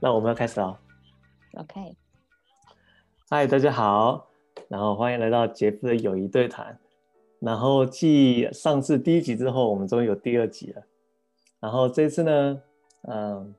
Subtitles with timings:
[0.00, 0.78] 那我们要开始了。
[1.54, 1.96] OK，
[3.28, 4.28] 嗨，大家好，
[4.68, 6.78] 然后欢迎来到杰夫的友谊对谈。
[7.40, 10.82] 然后继上次第一集之后，我们终于有第二集了。
[11.58, 12.62] 然后这次呢，
[13.08, 13.52] 嗯，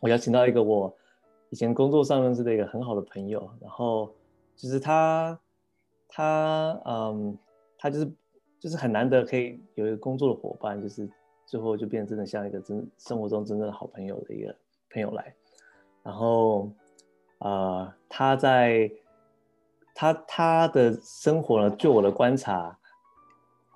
[0.00, 0.94] 我邀请到一个我
[1.48, 4.14] 以前工作上认识的一个很好的朋友，然后
[4.56, 5.40] 就是他，
[6.08, 7.38] 他，嗯，
[7.78, 8.12] 他就是
[8.58, 11.08] 就是很难得可以有一个工作的伙伴，就是
[11.46, 14.54] 最后就变成真的像一个真生活中真正的好朋友的一个
[14.92, 15.34] 朋友来。
[16.02, 16.70] 然后，
[17.38, 18.90] 呃，他在
[19.94, 22.78] 他他的生活呢，就我的观察，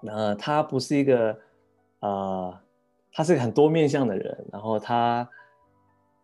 [0.02, 1.38] 呃，他不是一个
[2.01, 2.59] 呃，
[3.12, 4.45] 他是一个很多面向的人。
[4.51, 5.29] 然后他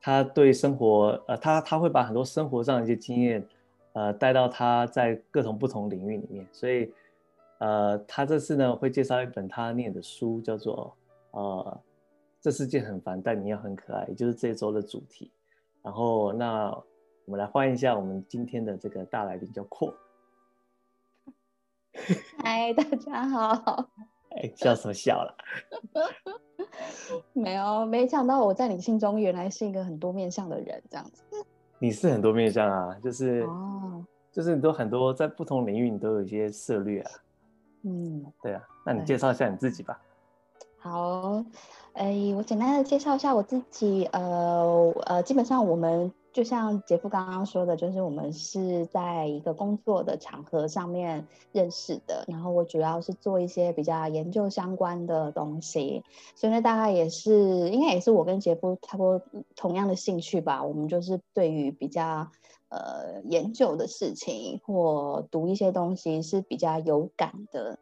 [0.00, 3.46] 他对生活，呃，他他会把很多生活上的一些经验，
[3.92, 6.46] 呃，带到他在各种不同领域里面。
[6.50, 6.90] 所以，
[7.58, 10.96] 呃，他这次呢会介绍一本他念的书，叫做
[11.32, 11.80] 呃，
[12.40, 15.30] 这世界很烦，但你要很可爱，也就是这周的主题。
[15.82, 16.70] 然后，那
[17.24, 19.94] 我们来欢迎一下我们今天的这个大来宾，叫阔。
[22.44, 23.88] 嗨，大家好。
[24.36, 25.34] 哎，笑什么笑了？
[27.32, 31.22] 没有，没想到我在你心中原来是一个很多面相的人，这样子。
[31.78, 37.10] 你是很多面相啊，就是哦，就是你都很多在不同领域，你都有一些涉略啊。
[37.84, 39.98] 嗯，对啊，那你介绍一下你自己吧。
[40.82, 41.44] 好，
[41.92, 44.06] 哎，我简单的介绍一下我自己。
[44.12, 52.24] 呃呃，基本上我们就像杰夫刚刚说的，就是我们是在一个工作的场合上面认识的。
[52.28, 56.02] 然后我主要是做一些比较研究相关的东西，
[56.34, 59.22] 所以呢，大概也是应该也是我跟杰夫差不多
[59.54, 60.64] 同样的兴趣吧。
[60.64, 62.26] 我们就是对于比较
[62.70, 67.78] 呃研究的事情或读一些东西是比较有感的。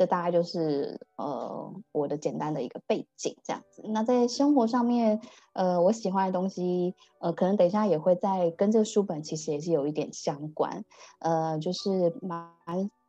[0.00, 3.82] 这大概就是呃我的简单的一个背景这样子。
[3.84, 5.20] 那在生活上面，
[5.52, 10.82] 呃，我喜欢的东西，呃，可能等一下也会在跟这个书本其实也是有一点相关。
[11.18, 12.50] 呃，就是蛮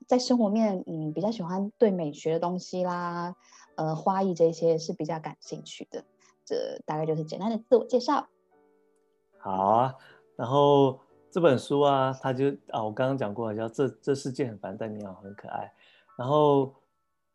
[0.05, 3.33] 在生活面，嗯，比较喜欢对美学的东西啦，
[3.75, 6.03] 呃，花艺这些是比较感兴趣的。
[6.43, 8.27] 这大概就是简单的自我介绍。
[9.37, 9.95] 好啊，
[10.35, 10.99] 然后
[11.31, 15.71] 这本书啊，它就啊，我刚刚讲过，叫这这世界很烦，但你好很可爱。
[16.17, 16.75] 然后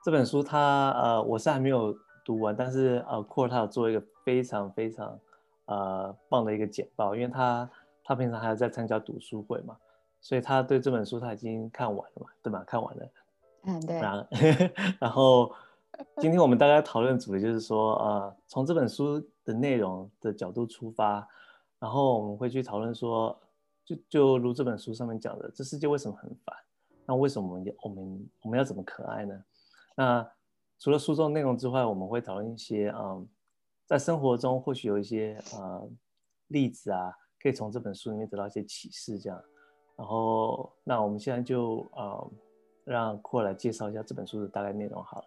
[0.06, 1.92] 这本书它呃，我是还没有
[2.24, 5.18] 读完，但是呃，库尔他有做一个非常非常
[5.64, 7.68] 呃棒的一个简报，因为他
[8.04, 9.76] 他平常还要在参加读书会嘛，
[10.20, 12.62] 所以他对这本书他已经看完了嘛，对吧？
[12.64, 13.08] 看完了。
[13.64, 14.26] 嗯，对，然后
[15.00, 15.52] 然后
[16.18, 21.26] 今天我们大家讨论主题就是说，呃，从这本书的内容的角度出发，
[21.80, 23.36] 然后我们会去讨论说，
[23.84, 26.56] 就就如这本书上面讲的，这世界为什么很烦？
[27.06, 29.34] 那为什么我们我们我们要怎么可爱呢？
[29.96, 30.30] 那
[30.78, 33.26] 除了书中内容之外，我们会讨论一些，嗯，
[33.86, 35.88] 在生活中或许有一些呃
[36.48, 37.10] 例子啊，
[37.42, 39.42] 可以从这本书里面得到一些启示，这样。
[39.96, 42.30] 然后，那我们现在就呃
[42.84, 45.24] 让阔来介绍一下这本书的大概内容好了。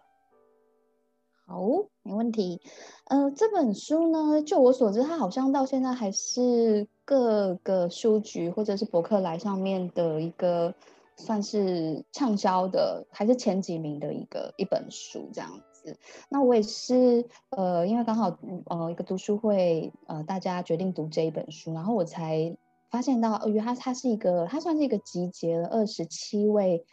[1.46, 1.60] 好，
[2.04, 2.60] 没问题。
[3.06, 10.72] 呃，这本书呢，就我所知，它好像到现在还是各个书局或者是博客来上面的一个
[11.20, 15.96] 算是畅销的，还是前几名的一个一本书这样子。
[16.28, 18.36] 那我也是，呃，因为刚好
[18.66, 22.56] 呃一个读书会，呃，大家决定读这一本书，然后我才
[22.90, 26.84] 发现到，呃，原来它它是一个，它算是一个集结了二十七位。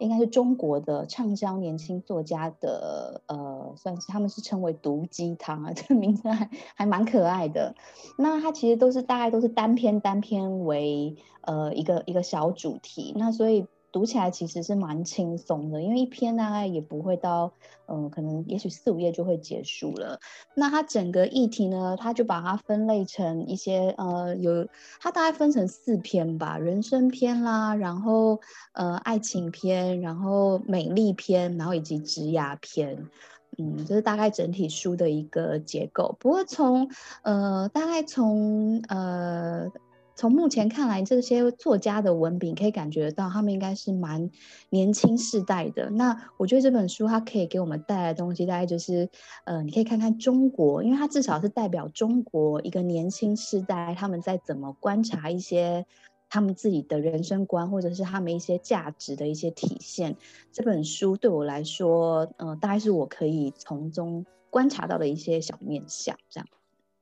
[0.00, 7.76] 应该是中国的畅销年轻作家的，呃，算是他们是称为毒鸡汤啊， 这个名字还还蛮可爱的。
[8.18, 17.52] 那它其实都是大概都是单篇单篇为呃一个一个小主题，那所以读起来其实是蛮轻松的，因为一篇大概也不会到，
[17.86, 20.18] 嗯、可能也许四五页就会结束了。
[20.56, 24.66] 那它整个议题呢，它就把它分类成一些呃有，
[25.00, 28.40] 它大概分成四篇吧，人生篇啦，然后
[28.72, 33.08] 呃爱情篇，然后美丽篇，然后以及职涯篇。
[33.56, 36.16] 嗯，这是大概整体书的一个结构。
[36.18, 36.90] 不过从
[37.22, 39.70] 呃大概从呃
[40.16, 44.30] 从目前看来，这些作家的文笔可以感觉到他们应该是蛮
[44.70, 45.90] 年轻世代的。
[45.90, 49.08] 那我觉得这本书它可以给我们带来的东西，大概就是
[49.44, 55.86] 呃你可以看看中国，因为它至少是代表中国一个年轻世代他们在怎么观察一些。
[56.26, 60.16] 他们自己的人生观，或者是他们一些价值的一些体现。
[60.50, 66.48] 这本书对我来说，呃，大概是我可以从中观察到的一些小面相，这样。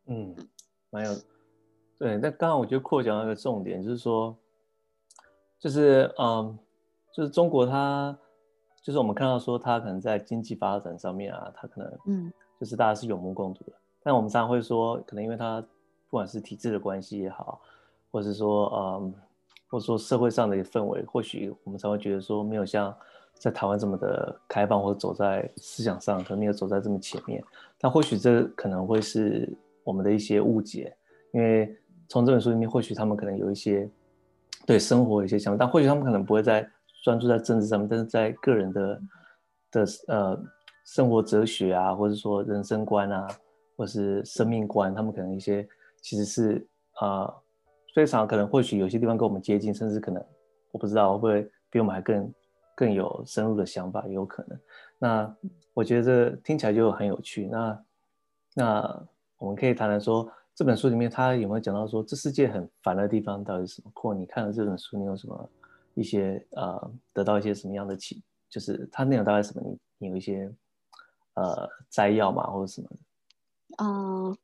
[0.06, 0.36] 嗯，
[0.90, 1.16] 蛮有
[2.02, 2.16] 对。
[2.19, 4.37] 那刚刚我觉得扩讲到一个重点，就是说，
[5.60, 6.58] 就是嗯，
[7.14, 8.19] 就是中国它，
[8.82, 13.72] 就是我们看到说它可能在经济发展上面啊，它可能嗯就是大家是有目共睹的。
[14.02, 17.60] 但我们常常会说，可能因为它不管是体制的关系也好，
[18.10, 19.14] 或者说嗯，
[19.70, 22.93] 或者说社会上的一个氛围，或许我们才会觉得说没有像
[23.34, 27.43] 在台湾这么的开放，或者走在思想上可能没有走在这么前面。
[27.78, 29.48] 但或许这可能会是
[29.84, 30.96] 我们的一些误解，
[31.32, 31.76] 因为
[32.12, 33.90] 从这本书里面，或许他们可能有一些
[34.66, 36.68] 对生活有一些想法，但或许他们可能不会在
[37.02, 39.02] 专注在政治上面，但是在个人的
[39.70, 40.42] 的呃
[40.84, 43.26] 生活哲学啊，或者说人生观啊。
[43.74, 45.66] 或是生命观，他们可能一些
[46.02, 46.68] 其实是
[47.00, 47.34] 啊，
[47.94, 50.22] 非常可能或许有些地方跟我们接近，甚至可能
[50.70, 52.34] 我不知道会不会比我们还更
[52.76, 54.60] 更有深入的想法，也有可能。
[54.98, 55.36] 那
[55.72, 57.46] 我觉得这听起来就很有趣。
[57.46, 57.84] 那
[58.54, 59.06] 那
[59.38, 60.30] 我们可以谈谈说，
[60.62, 63.90] 这本书里面他有没有讲到说，这世界很烦的地方到底是什么？
[63.96, 65.50] 或你看了这本书，你有什么
[65.94, 68.22] 一些呃，得到一些什么样的启？
[68.48, 69.60] 就是他内容大概什么？
[69.60, 70.48] 你你有一些
[71.34, 72.96] 呃摘要嘛，或者什么的？
[73.84, 74.38] 嗯，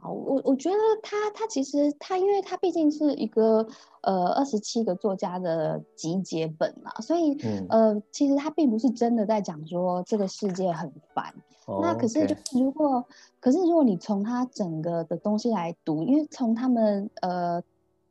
[0.00, 3.66] 好，我我觉得他他其实他，因为他毕竟是一个
[4.00, 7.36] 呃二十七个作家的集结本嘛，所以
[7.68, 11.32] 呃，其实他并不是真的在讲说这个世界很烦。
[11.80, 13.04] 那可是就是如果，
[13.38, 17.62] 可是如果你从他整个的东西来读，因为从他们呃，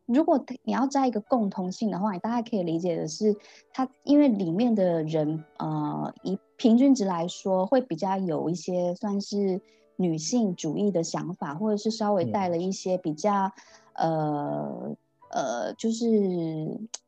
[0.06, 3.36] 如果你要摘一个共同性的话，你大概可以理解的是，
[3.74, 9.60] 他因为里面的人呃，以平均值来说，会比较有一些算是。
[10.02, 13.52] 女性主义的想法，或者是稍微带了一些比较，
[13.94, 14.96] 呃
[15.30, 16.06] 呃，就是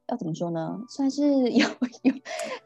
[0.07, 0.79] 要怎么说呢？
[0.87, 1.67] 算是有
[2.03, 2.13] 有，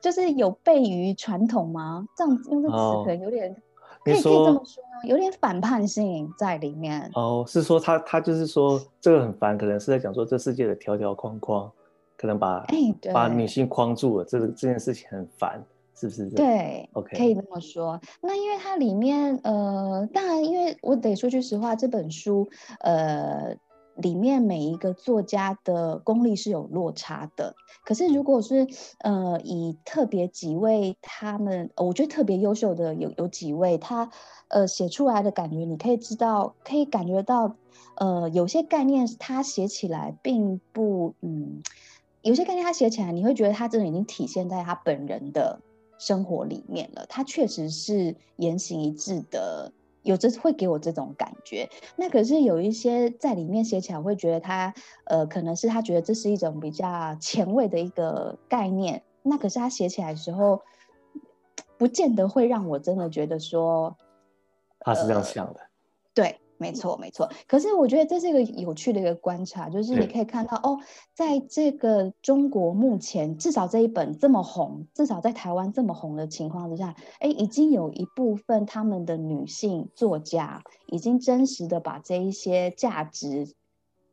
[0.01, 2.07] 就是有悖于传统吗？
[2.15, 3.55] 这样用这个词可能有点，
[4.03, 7.09] 可以可以这么说，有点反叛性在里面。
[7.15, 11.71] 哦，是说他他就是说这个很烦，可能是在讲说这世界的条条框框，
[12.17, 12.65] 可能把
[13.13, 15.63] 把女性框住了，这个这件事情很烦。
[15.99, 16.29] 是不是？
[16.29, 17.99] 对，OK，可以这么说。
[18.21, 22.47] 那因为它里面，呃，当然，因为我得说句实话，这本书，
[22.81, 23.55] 呃，
[23.95, 27.55] 里面每一个作家的功力是有落差的。
[27.83, 28.67] 可是，如果是
[28.99, 34.11] 呃，以特别几位他们，我觉得特别优秀的有有几位，他
[34.49, 37.55] 呃写出来的感觉，你可以知道，可以感觉到，
[37.95, 41.63] 呃，有些概念他写起来并不，嗯，
[42.21, 45.59] 有些概念他写起来，你会觉得他真的已经体现在他本人的。
[45.97, 49.71] 生活里面了，他确实是言行一致的，
[50.03, 51.69] 有这会给我这种感觉。
[51.95, 54.73] 那可是有一些在里面写起来，会觉得他
[55.05, 59.03] 呃，可能是他觉得这是一种比较前卫的一个概念。
[59.23, 60.61] 那可是他写起来的时候，
[61.77, 63.97] 不见得会让我真的觉得说
[64.79, 65.59] 他是这样想的。
[65.59, 65.66] 对。
[66.59, 67.29] 没错，没错。
[67.47, 70.79] 可是我觉得这是一个有趣的一个观察，就是你可以看到哦，
[71.13, 83.53] 在这个中国目前至少这一本这么红，至少在台湾这么红的情况之下，哎，已经有一部分他们的女性作家已经真实的把这一些价值，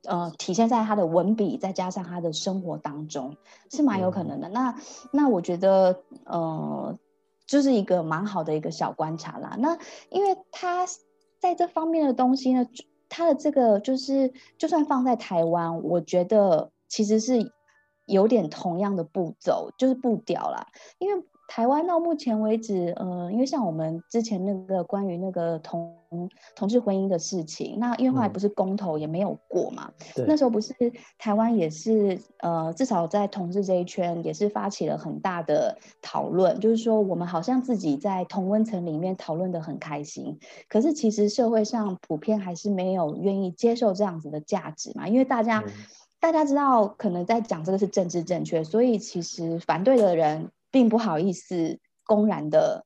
[0.05, 3.37] 呃，体现在她的文笔，再加上她的生活当中，
[3.71, 4.49] 是蛮有可能的。
[4.51, 4.77] 那
[5.13, 6.99] 那我觉得，呃，
[7.47, 9.57] 就是一个蛮好的一个小观察啦。
[9.59, 9.79] 那
[10.11, 10.87] 因为他。
[11.45, 12.67] 在这方面的东西呢，
[13.11, 17.53] 它的这个就是，就算放在台湾，我觉得其实是
[18.07, 21.23] 有点同样的步骤，就是步调啦，因为。
[21.47, 25.95] 台湾到目前为止，呃，因为像我们之前那个关于那个同
[26.57, 29.93] 同志婚姻的事情，那因为后来不是公投也没有过嘛，
[30.27, 30.75] 那时候不是
[31.19, 45.63] 台湾也是呃，至少在同志这一圈也是发起了很大的讨论，就是说我们好像自己在同温层里面讨论的很开心，可是其实社会上普遍还是没有愿意接受这样子的价值嘛，因为大家
[46.21, 50.51] 大家知道可能在讲这个是政治正确，所以其实反对的人。
[50.75, 52.85] 并不好意思公然的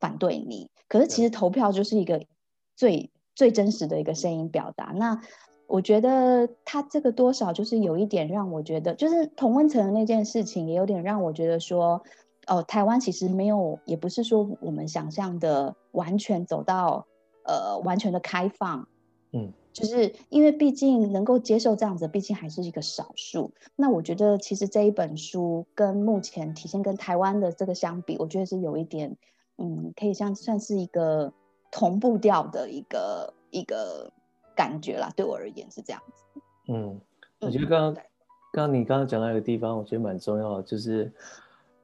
[0.00, 2.26] 反对你，可是其实投票就是一个
[2.74, 4.86] 最最真实的一个声音表达。
[4.86, 5.20] 那
[5.68, 12.02] 我觉得他这个多少就是有一点让我觉得，就是同温层的那件事情，也有点让我觉得说，
[12.48, 17.06] 哦，台湾其实没有，也不是说我们想象的完全走到
[17.44, 18.88] 呃完全的开放，
[19.30, 19.52] 嗯。
[19.78, 23.52] 就是因为毕竟能够接受这样子，毕竟还是一个少数。
[23.76, 29.16] 那我觉得其实这一本书跟目前体现跟台湾的这个相比，我觉得是有一点，
[29.58, 31.32] 嗯，可以像算是一个
[31.70, 34.12] 同步调的一个一个
[34.56, 35.12] 感觉啦。
[35.14, 36.24] 对我而言是这样子。
[36.66, 37.00] 嗯，
[37.40, 38.04] 我觉得刚刚刚
[38.52, 41.12] 刚你刚刚讲到一个地方，我觉得蛮重要的，就是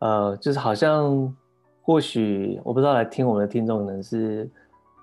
[0.01, 1.33] 呃，就是好像
[1.81, 4.51] 或许我不知道来听我们的听众可能是。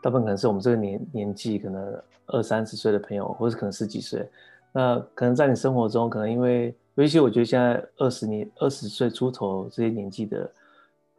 [0.02, 4.28] 大部分可能是我们这个年年纪，可能二三十岁的朋友，或者可能十几岁。
[4.74, 10.52] 那可能在你生活中，可能因为尤其我觉得现在二十年、二十岁出头这些年纪的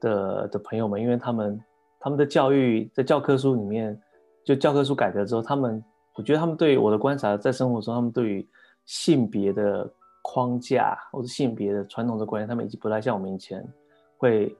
[0.00, 1.60] 的的朋友们，因为他们
[2.00, 4.00] 他们的教育在教科书里面，
[4.44, 5.82] 就教科书改革之后，他们
[6.14, 8.48] 我觉得他们对我的观察，在生活中，他们对于
[8.86, 9.88] 性别的
[10.22, 13.62] 框架或者性别的传统的观念，他们已经不太像我们以前
[14.16, 14.56] 会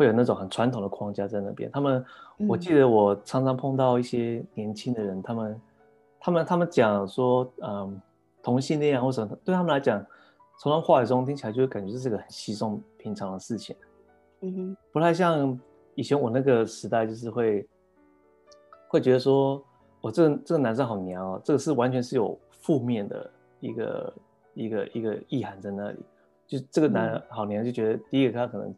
[0.00, 1.70] 会有那种很传统的框架在那边。
[1.70, 2.02] 他们，
[2.48, 5.60] 我记得我常常碰到一些年轻的人，他们
[6.18, 8.00] 他们他们讲说，嗯，
[8.42, 10.02] 同性恋啊或者对他们来讲，
[10.58, 13.76] 从他话语中听起来就会感觉这是个很稀松平常的事情。
[14.40, 15.60] 嗯哼，不太像
[15.94, 17.68] 以前我那个时代，就是会
[18.88, 19.62] 会觉得说，
[20.00, 23.30] 我这个这个男生好娘哦，这个是完全是有负面的
[23.60, 24.14] 一个
[24.54, 25.98] 一个一个意涵在那里。
[26.46, 28.74] 就这个男人好娘，就觉得第一个他可能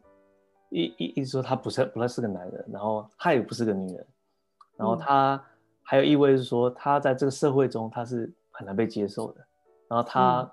[0.73, 4.07] 一一一直说他不是不太是个男人，然后他也不是个女人，
[4.75, 5.41] 然后他
[5.83, 9.45] 还有意味是说他在这个社会中他是很难被接受的，
[9.87, 10.51] 然后他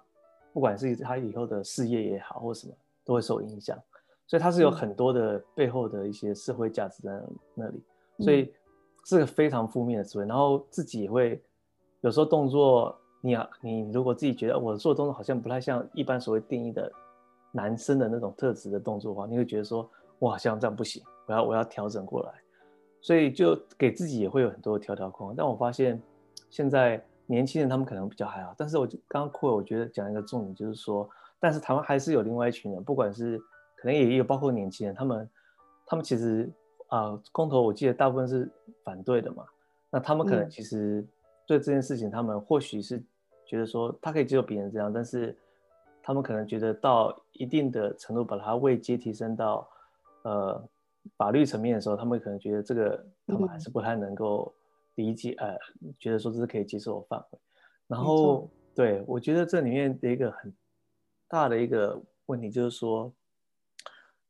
[0.53, 2.75] 不管是他以后的事业也好或什么
[3.05, 3.79] 都会受影响。
[4.27, 7.21] 所以他是有很多的背后的一些社会价值在
[7.53, 7.83] 那里，
[8.21, 8.55] 所以
[9.05, 10.25] 是个非常负面的思维。
[10.25, 11.43] 然后自己也会
[12.01, 16.93] 有时候动作，你啊，你如果自己觉得我做的动作好像不太像一般所谓定义的
[17.51, 22.33] 男生的那种特质的动作的话，你会觉得说，哇，像这样不行，我要我要调整过来。
[23.03, 25.35] 所以就给自己也会有很多条条框。
[25.35, 26.01] 但我发现
[26.51, 31.09] 现在年轻人他们可能比较还好，但是我就刚刚库尔我觉得讲一个重点就是说，
[31.39, 33.39] 但是台湾还是有另外一群人，不管是
[33.77, 35.31] 可能也有包括年轻人，他们
[35.87, 36.51] 他们其实
[36.89, 38.51] 啊，公投我记得大部分是
[38.85, 39.45] 反对的嘛。
[39.91, 41.03] 那他们可能其实
[41.47, 43.03] 对这件事情，他们或许是
[43.47, 45.35] 觉得说他可以接受别人这样，但是
[46.03, 49.67] 他们可能觉得到一定的程度，把它位阶提升到
[50.23, 50.69] 呃
[51.17, 54.53] 法律层面的时候，他们可能觉得这个他们还是不太能够
[54.95, 55.57] 理解，呃，
[55.99, 57.39] 觉得说这是可以接受的范围。
[57.87, 60.53] 然后对我觉得这里面的一个很
[61.29, 63.13] 大的一个问题就是说。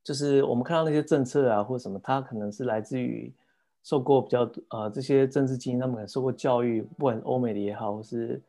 [0.02, 3.30] 就是我们看到那些政策啊，或者什么，它可能是来自于
[3.82, 8.40] 受过比较呃这些政治精英，他们可能受过教育，不管是欧美的也好，或是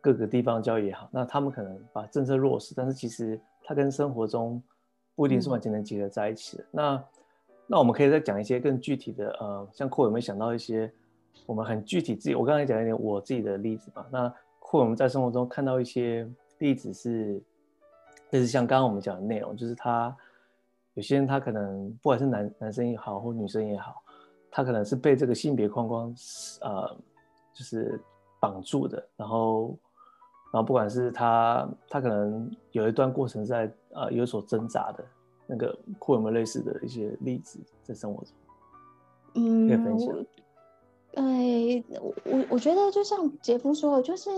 [0.00, 4.60] 各个地方教育也好，那他们可能把政策落实，但是其实它跟生活中
[5.14, 6.64] 不一定是完全能结合在一起的。
[6.70, 7.04] 那
[7.66, 10.92] 那我们可以再讲一些更具体的，呃，像库有没有想到一些
[11.46, 12.34] 我们很具体自己？
[12.34, 14.06] 我刚才讲一点我自己的例子嘛。
[14.10, 17.42] 那库我们在生活中看到一些例子是，
[18.30, 20.16] 类似像刚刚我们讲的内容，就是他。
[20.94, 24.02] 有些人他可能不管是男男生也好，或女生也好，
[24.50, 26.12] 他可能是被这个性别框框
[26.60, 26.96] 呃，
[27.54, 27.98] 就是
[28.40, 29.02] 绑住的。
[29.16, 29.78] 然后，
[30.52, 35.04] 然后不管是他他可能有一段过程在呃有所挣扎的，
[35.46, 38.32] 那个会有没有类似的一些例子在生活中？
[39.34, 40.14] 嗯，可以分享。
[41.14, 41.84] 哎，
[42.24, 44.30] 我我觉得就像杰夫说的，就是。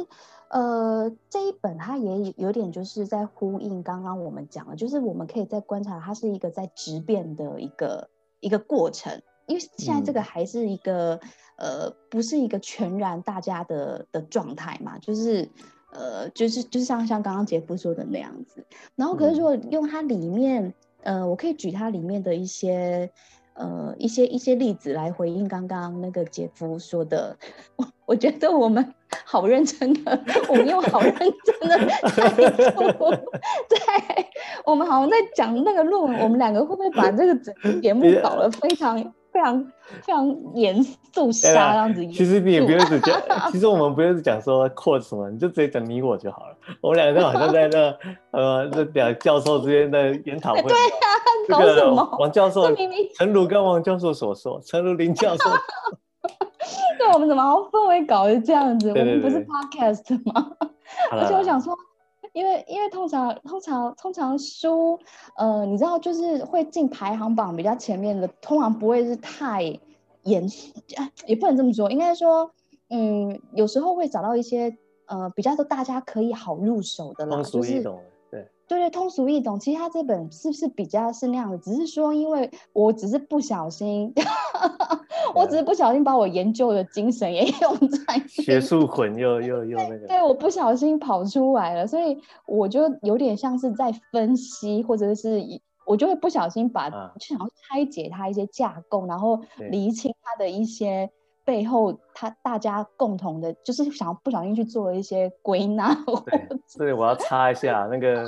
[0.55, 8.07] 呃，这一本它也有点就是在呼应刚刚我们讲的，就是我们可以在观察它是一个在质变的一个
[8.41, 11.19] 一个过程，因为现在这个还是一个
[11.57, 15.49] 呃，不是一个全然大家的的状态嘛，就是
[15.93, 18.65] 呃，就是就是像像刚刚杰夫说的那样子，
[18.97, 23.11] 然后可是如果用它里面，呃，我可以举它里面的一些。
[23.55, 27.37] 呃，一些一些例子来回应刚刚那个姐夫说的，
[27.77, 28.95] 我我觉得我们
[29.27, 30.19] 好认真的，
[30.49, 31.79] 我们又好认真的
[32.17, 33.77] 在做，在
[34.65, 38.97] 我们好像在讲那个论文，我们两个会不会把这个整个节目搞得非常？
[39.33, 39.65] 非常
[40.03, 42.07] 非常严肃杀这样子。
[42.09, 43.21] 其实你也不用只讲，
[43.51, 46.57] 其实我们不用讲说 quote 什么，你就直接讲你我就好了。
[46.81, 47.95] 我们两个好像在那
[48.31, 50.63] 呃这两教授之间的研讨会。
[50.63, 51.09] 对啊，
[51.49, 52.17] 搞什么？
[52.21, 52.73] 王教授，
[53.17, 55.51] 陈如跟王教授所说，陈如林教授。
[56.99, 58.91] 对，我们怎么氛围搞得这样子？
[58.91, 60.51] 我们不是 podcast 吗？
[61.11, 61.77] 而且我想说。
[62.33, 64.99] 因为因为通常通常通常书，
[65.37, 69.63] 呃，你知道就是会进排行榜比较前面的，通常不会是太
[70.25, 70.73] 严肃，
[71.27, 72.51] 也不能这么说，应该说，
[72.89, 78.12] 嗯，有时候会找到一些呃比较说大家可以好入手的啦，就是。
[78.73, 79.61] 对对，通俗易懂。
[79.61, 81.59] 其实他这本是不是比较是那样的？
[81.59, 84.13] 只是说，因为我只是不小心，
[85.35, 90.07] 我只是不小心把我研究的精神也 用在学术混又又又那个。
[90.07, 95.43] 对，我不小心跑出来了，所以我就有点像是在分析，或者是
[95.87, 99.39] 我就会不小心把就想要拆解它一些架构，然后
[99.71, 101.11] 厘清它的一些。
[101.45, 105.95] 背后，他大家共同的，就是想不小心去做了一些归纳。
[106.27, 108.27] 对，所以我要插一下那个，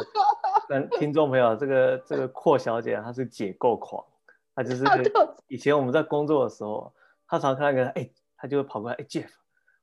[0.99, 4.05] 听众朋友，这个这个阔小姐她是解构狂，
[4.55, 4.85] 她就是
[5.49, 6.93] 以前我们在工作的时候，
[7.27, 9.31] 她常看那个，哎，她就会跑过来，哎，Jeff，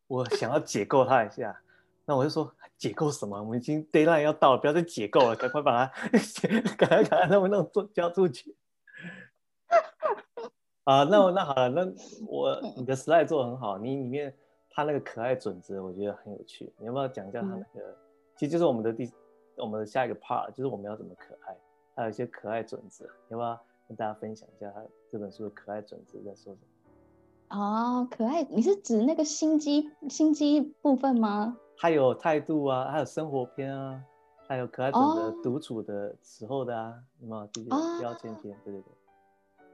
[0.07, 1.57] 我想要解构他一下，
[2.05, 3.37] 那我就说解构什么？
[3.41, 5.93] 我们已经 deadline 要到了，不要再解构了，赶快把它，
[6.77, 8.55] 赶快赶快让我弄做交出去。
[10.85, 11.85] 啊，那那好了，那
[12.27, 14.33] 我你的 slide 做的很好，你里面
[14.69, 16.73] 他那个可爱准则，我觉得很有趣。
[16.79, 17.95] 你要不要讲一下他那个？
[18.35, 19.11] 其实就是我们的第
[19.57, 21.55] 我们的下一个 part，就是我们要怎么可爱，
[21.95, 27.59] 还有一些可爱准则，要不要跟大家分享一下他这本书的可爱准则在说什么？
[27.59, 31.55] 哦，可爱，你是指那个心机心机部分吗？
[31.77, 34.01] 还有态度啊，还有生活篇啊，
[34.47, 37.69] 还有可爱准则独处的时候的啊，什么这些
[37.99, 38.91] 标签篇，对对对。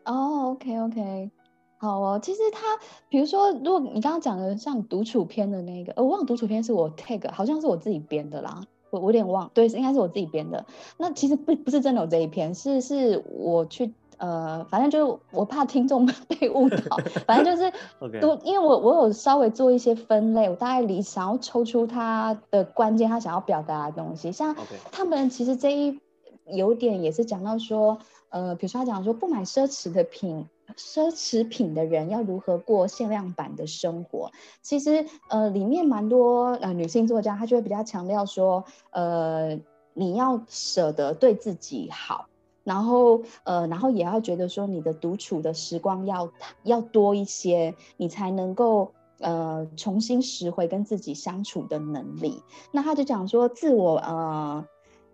[0.07, 1.31] 哦，OK OK，
[1.77, 2.19] 好哦。
[2.21, 2.61] 其实他，
[3.09, 10.65] 比如说，如果你刚刚讲的像独处篇的那个，呃，我忘独处篇是我 tag，好像是我自己编的啦，我我有点忘，对，应该是我自己编的。
[10.97, 13.93] 那其实不不是真的有这一篇，是是我去。
[14.19, 16.97] 呃，反正就是我怕听众 被误导，
[17.27, 17.71] 反正就是
[18.19, 24.31] 都因为我我有稍微做一些分类，我大概理想要抽出他的关键，他想要表达的东西。
[24.31, 24.55] 像
[24.91, 25.99] 他们其实这一
[26.47, 27.99] 有点也是讲到说，
[28.29, 34.31] 呃，比如说他讲说不买奢侈的品，奢侈品的人要如何过限量版的生活。
[34.62, 39.60] 其实呃，里面蛮多呃女性作家，她就会比较强调说，呃，
[39.93, 42.27] 你要舍得对自己好。
[42.63, 46.29] 然后，呃，然后也要觉得说，你的独处的时光要
[46.63, 52.43] 要多一些，你才能够呃重新拾回跟自己相处的能力。
[52.74, 54.65] 那他就讲说，自我呃，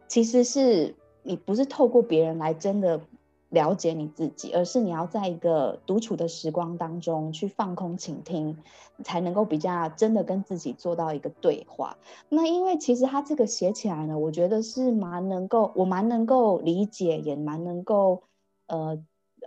[0.07, 3.01] 其实是你不是透过别人来真的。
[3.49, 8.57] 了解你自己，而是你要在一个独处的时光当中去放空倾听，
[9.03, 11.95] 才能够比较真的跟自己做到一个对话。
[12.29, 18.23] 那因为其实他这个写起来呢，我觉得是蛮能够，我蛮能够理解，也蛮能够，
[18.65, 18.97] 呃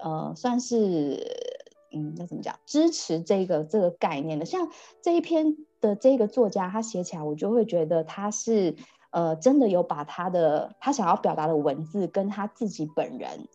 [0.00, 1.26] 呃，算是
[1.90, 4.44] 嗯，那怎么讲，支持这个这个概念的。
[4.44, 4.68] 像
[5.02, 8.76] 这一篇的这个作家，他写起来，我就会觉得他是
[9.10, 13.48] 呃，真的有把他的他想要表达的文字跟他自己本人。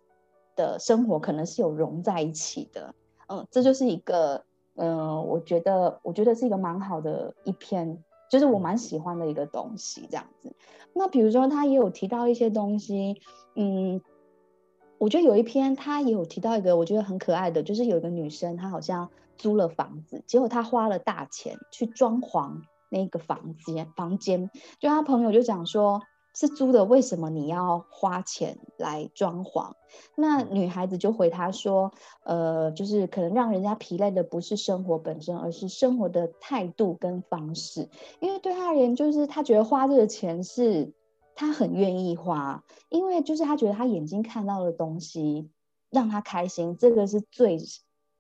[0.54, 2.94] 的生活可能是有融在一起的，
[3.30, 4.44] 嗯，这就是一个，
[4.76, 10.54] 嗯，我觉得，我觉得是一个蛮好的一篇，就是我蛮喜欢的一个东西，这样子。
[10.94, 13.22] 那比如说，他也有提到一些东西，
[13.56, 14.02] 嗯，
[14.98, 22.62] 我觉得有一篇他也有提到一个我觉得很可爱的，就是有一个女生，她好像租了房子，结果她花了大钱去装潢
[22.92, 26.02] 那个房间，房间，就他朋友就讲说。
[26.34, 29.74] 是租的，为什么你要花钱来装潢？
[30.16, 31.92] 那女孩子就回他说
[32.24, 37.90] ：“呃，就是可能让人家疲累的不是生活本身，而是生活的态度跟方式。
[38.22, 40.94] 因为对他而言，就是他觉得花这个钱是
[41.36, 45.50] 他很愿意花，因为就是他觉得他眼睛看到的东西
[45.90, 47.60] 让他开心，这个是最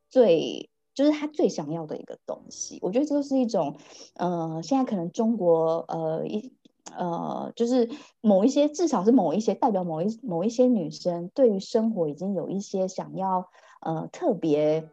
[0.09, 0.69] 最
[1.03, 2.79] 就是他最想要的一个东西。
[2.81, 3.75] 我觉得这就是一种，
[4.15, 6.53] 呃，现在可能中国呃一。”
[6.97, 7.87] 呃，就是
[8.21, 13.47] 某一些，至少是某一些代表某一某一些女生，对于生活已经有一些想要
[13.81, 14.89] 呃特别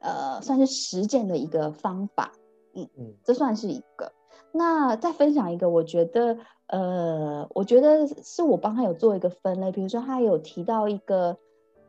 [0.00, 2.32] 呃算是实践的一个方法，
[2.74, 4.12] 嗯嗯，这算是一个。
[4.52, 11.38] 那再分享一个，我觉得呃，我觉得是我帮他有做一个分类，比如说他有提到一个，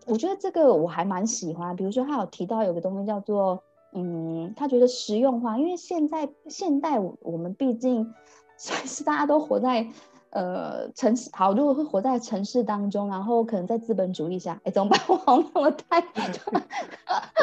[0.05, 8.13] 我觉得这个我还蛮喜欢，比如说他有提到有个东西叫做嗯，他觉得实用化，因为现在现代我们毕竟。
[8.62, 9.88] 算是大家都活在
[10.31, 14.99] 呃城市，好，如果会活在城市当中，然后可能在资本主义下，哎，怎么办？
[15.07, 16.03] 我好像 我太……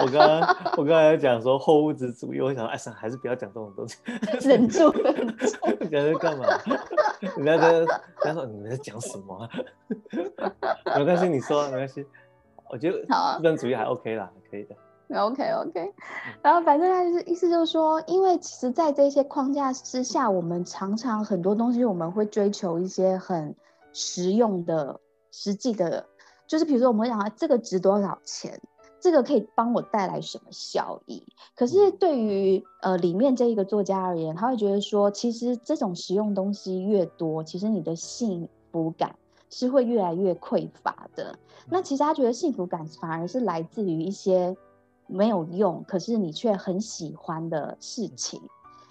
[0.02, 3.96] 我刚刚我刚才讲说后物质主义，我想哎，算还是不要讲这种东西，
[4.46, 5.56] 忍住，忍住。
[5.80, 6.44] 你在干嘛？
[7.38, 7.86] 人家在，人
[8.22, 9.48] 家说你们在讲什么？
[10.98, 12.06] 没关系，你说没关系。
[12.70, 14.74] 我觉得资本主义还 OK 啦，可以的。
[15.08, 15.94] OK OK，
[16.42, 23.54] 然后反正他就是意思就是说，因为其实，在这些框架之下，我们常常很多东西我们会追求一些很
[23.92, 24.98] 实用的、
[25.30, 26.06] 实际的，
[26.48, 28.60] 就是比如说我们会想这个值多少钱，
[28.98, 31.24] 这个可以帮我带来什么效益。
[31.54, 39.14] 可是对于呃里面这一个作家而言，他会觉得说，其实这种实用东西越多，其实你的幸福感
[39.50, 41.38] 是会越来越匮乏的。
[41.68, 44.56] 那其实他觉得幸福感反而是来自于一些。
[45.08, 48.42] 没有用，可是你却很喜欢的事情。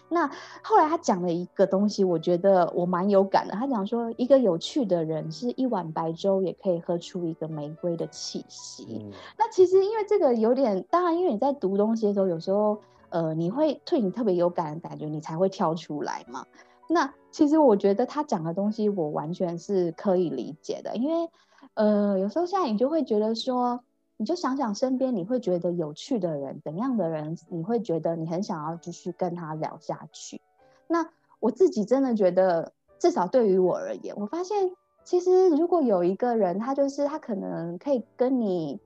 [0.07, 0.25] 那
[0.63, 3.53] 后来他讲了一个东西，我觉得我蛮有感的。
[3.53, 9.05] 他讲说，一个有趣的人是一碗白粥也可以喝出一个玫瑰的气息。
[9.37, 16.45] 那其实因为这个有点，当然因为你在读东西的时候，有时候呃你会对你特别有感的感觉，你才会跳出来嘛。
[16.87, 21.29] 那其实我觉得他讲的东西，我完全是可以理解的，因为
[21.73, 23.81] 呃有时候现在你就会觉得说。
[24.17, 30.39] 你就想想身边你会觉得有趣的人，怎样的人你会觉得你很想要继续跟他聊下去？
[30.87, 31.09] 那
[31.41, 34.71] 我自己真的觉得，至少对于我而言，我发现
[35.03, 38.79] 其实如果有一个人，他就是他可能可以跟你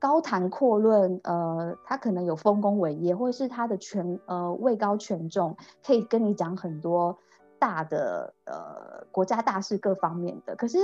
[0.00, 7.16] 高谈阔论，呃，他可能有丰功伟业，或者是他的权呃位高权重，可以跟你讲很多
[7.64, 10.54] 大的呃国家大事各方面的。
[10.56, 10.78] 可是，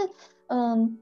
[0.47, 0.99] 嗯，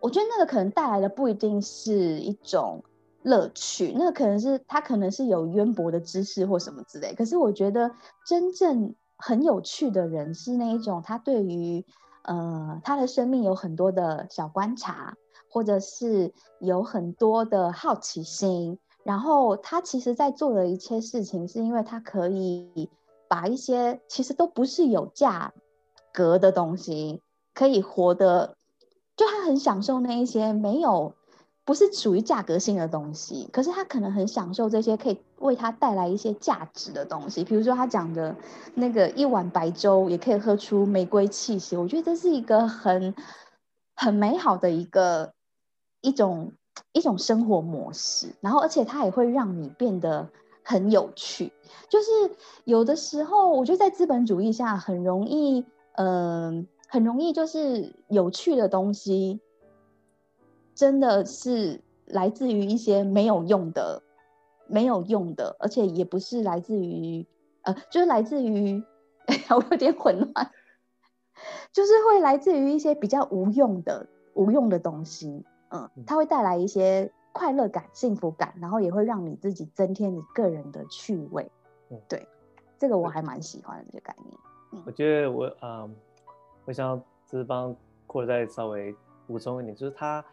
[0.00, 2.82] 我觉得那个可能带来的不一定是一种
[3.22, 7.14] 乐趣，那可能是他可能是有渊博的知识或什么之类。
[7.14, 7.92] 可是我觉得
[8.26, 11.84] 真正很有趣的人是那一种，他对于
[12.22, 15.14] 呃他的生命有很多的小观察。
[15.54, 22.90] 或者是有很多的好奇心，然后他其实在做的一切事情，是因为他可以
[23.34, 25.52] 把一些其实都不是有价
[26.12, 27.20] 格的东西，
[27.52, 28.54] 可以活得，
[29.16, 31.14] 就他很享受那一些没有
[31.64, 38.36] 不是属于价格性的东西，可是他可能很享受这些可以为他带来一些价值的东西，比如说他讲的
[38.74, 43.12] 那个一碗白粥也可以喝出玫瑰气息，我觉得这是一个很
[43.96, 45.32] 很美好的一个。
[46.06, 46.52] 一种
[46.92, 50.28] 一种生活模式，然后而且它也会让你变得
[50.64, 51.52] 很有趣。
[51.88, 52.10] 就是
[52.64, 59.40] 有的时候，我觉得在资本主义下很容易，嗯，很容易就是有趣的东西，
[60.74, 64.02] 真的是来自于一些没有用的、
[64.66, 67.24] 没有用的，而且也不是来自于，
[67.62, 68.82] 呃，就是来自于，
[69.26, 70.50] 哎呀，我有点混乱，
[71.72, 75.44] 就是会来自于一些比较无用的、无用的东西。
[75.70, 81.50] 嗯，它会带来一些快乐感、幸福感，然后也会让你自己增添你个人的趣味。
[81.90, 82.26] 嗯，对，
[82.78, 84.38] 这个我还蛮喜欢的这个概念。
[84.72, 85.94] 嗯，我觉得我嗯，
[86.64, 87.74] 我想就是帮
[88.06, 88.94] 扩再稍微
[89.26, 90.24] 补充一点，就是他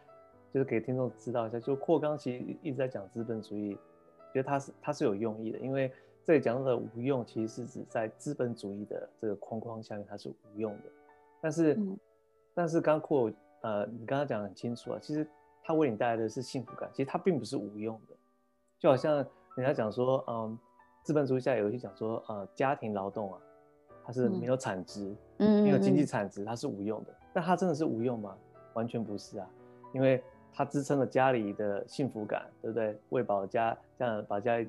[0.54, 3.76] 就是给听众知道一下，就扩刚其实一直在讲资本主义，
[4.32, 5.92] 觉得他是他是有用意的，因为
[6.24, 10.84] 这里讲到的无用，其实是指在资本主义的这个框框下面它是无用的。
[11.40, 11.76] 但是，
[12.54, 13.30] 但是刚扩。
[13.64, 15.24] 呃，你刚刚讲的很清楚啊，其实
[15.62, 18.14] 它为你带来的是幸福感，其实它并不是无用的，
[18.78, 19.16] 就好像
[19.54, 20.58] 人家讲说，嗯，
[21.02, 23.38] 资本主义下有一些讲说，呃，家庭劳动啊，
[24.04, 28.36] 它是没有产值，嗯，没有经济产值，它是无用的，但它真的是无用吗？
[28.74, 29.48] 完全不是啊，
[29.92, 30.22] 因为
[30.52, 32.98] 它支撑了家里的幸福感，对不对？
[33.10, 34.68] 喂饱家，这样把家里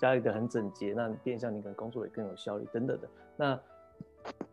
[0.00, 3.08] 家里的很整洁，那变相你可能工作也更有效率，等等的。
[3.36, 3.60] 那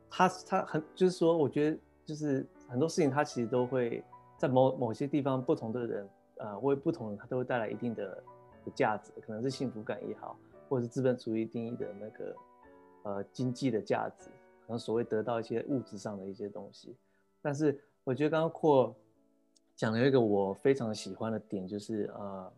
[0.10, 2.45] 它它很就是说，我觉得就是。
[2.71, 4.04] 很多事情，它其实都会
[4.39, 8.23] 在某某些地方，不同的人，呃，为不同人，他都会带来一定的
[8.73, 10.38] 价值，可能是幸福感也好，
[10.69, 12.36] 或者是资本主义定义的那个
[13.04, 14.30] 呃经济的价值，
[14.65, 16.95] 可能所谓得到一些物质上的一些东西。
[17.41, 18.95] 但是我觉得刚刚阔
[19.75, 22.54] 讲了一个我非常喜欢的点，就是呃，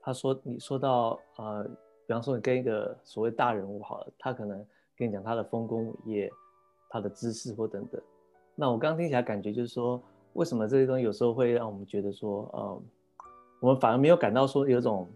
[0.00, 1.62] 他说你说到呃，
[2.06, 6.30] 比方说你跟一个所谓大人物好了，他可能跟你讲他的丰功伟业，
[6.88, 8.00] 他的知识或等等。
[8.54, 10.02] 那我刚听起来感觉就是说，
[10.36, 12.82] 为什么这些东西有时候会让我们觉得说，呃，
[13.60, 15.08] 我们反而没有感到说有种，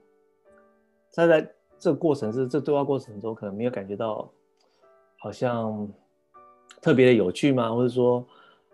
[1.11, 4.31] 在在这个过程是这对话过程中，可能没有感觉到
[5.19, 5.89] 好像
[6.81, 7.73] 特别的有趣吗？
[7.73, 8.27] 或者说，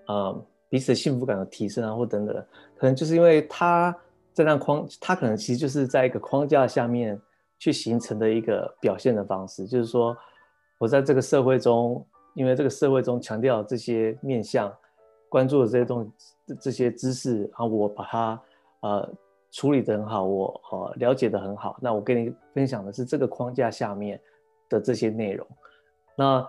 [0.06, 2.35] 呃，彼此的幸福感的提升啊，或等等，
[2.76, 3.96] 可能就是因为他
[4.32, 7.20] 在那框，他可能其实就是在一个框架下面
[7.59, 10.16] 去形成的一个表现的方式，就是说
[10.78, 12.06] 我在这个社会中。
[12.37, 14.70] 因为这个社会中强调这些面向，
[15.29, 18.43] 关注的这些东西，这些知识，啊我把它
[18.81, 19.12] 呃
[19.51, 21.79] 处理得很好，我呃了解得很好。
[21.81, 24.21] 那我跟你分享的是这个框架下面
[24.69, 25.47] 的这些内容。
[26.17, 26.47] 那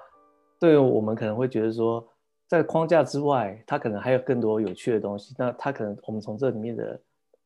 [0.59, 2.07] 对于我们可能会觉得说，
[2.47, 5.35] 在框架之外，它可能还有更多有趣的东西。
[5.37, 6.99] 那它可能我们从这里面的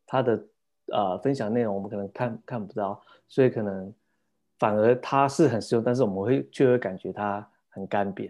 [0.05, 0.43] 它的
[0.91, 3.93] 呃分享内容，我们可能看看不到，所以可能
[4.59, 7.47] 反而它是很实用，但是我们会却会感觉它。
[7.73, 8.29] 很干瘪，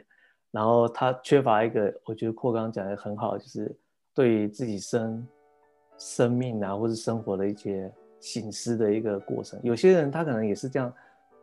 [0.52, 3.74] 然后他缺乏一个，我觉得阔刚讲的很好，就是
[4.14, 5.26] 对于自己生
[5.98, 9.60] 生命啊，或者生活的一些醒思的一个过程。
[9.64, 10.94] 有些人他可能也是这样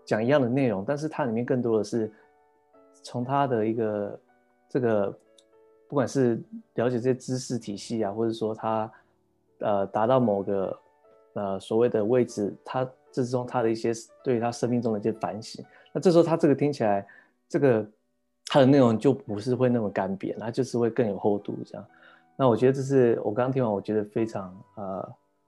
[0.04, 2.12] 讲一样的内容，但是它里面更多的是
[3.02, 4.20] 从他的一个
[4.68, 5.10] 这个，
[5.88, 6.38] 不管是
[6.74, 8.92] 了解这些知识体系啊，或者说他
[9.60, 10.78] 呃达到某个
[11.32, 13.92] 呃所谓的位置，他之中他的一些
[14.22, 15.64] 对于他生命中的一些反省。
[15.94, 17.06] 那这时候他这个听起来。
[17.50, 17.82] 这个
[18.48, 21.86] 它的内容就不是会那么干瘪，它就是会更有厚度这样。
[22.34, 24.96] 那我觉得这是我刚刚听完，我觉得非常呃，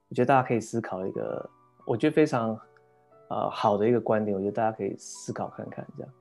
[0.09, 1.49] 我觉得大家可以思考一个，
[1.85, 2.59] 我觉得非常
[3.29, 6.13] 呃好的一个观点，我觉得大家可以思考看看这样。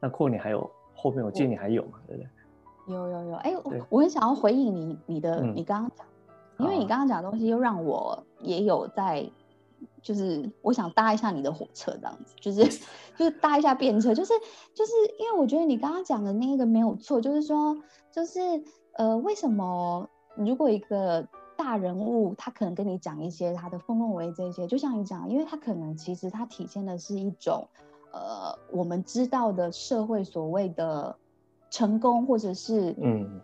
[0.00, 2.94] 那阔你还有后面，我记得你还有嘛，对不对？
[2.94, 3.54] 有有有，哎，
[3.88, 6.06] 我很想要回应你你的你刚刚讲，
[6.58, 9.28] 因为你刚刚讲的东西又让我也有在。
[10.02, 12.64] 就是我想搭一下你的火车这样子，就是
[13.16, 14.32] 就是搭一下便车，就是
[14.74, 17.76] 就是因为我觉得你刚刚讲的那个没有错，就是说
[18.10, 18.40] 就是
[18.92, 27.68] 呃为什么如果一个大人物，他可能跟你讲一些他的丰功伟这些，就像你讲，因为他可能其实他体现的是一种，
[28.12, 31.16] 呃，我们知道的社会所谓的
[31.70, 33.40] 成功或者是嗯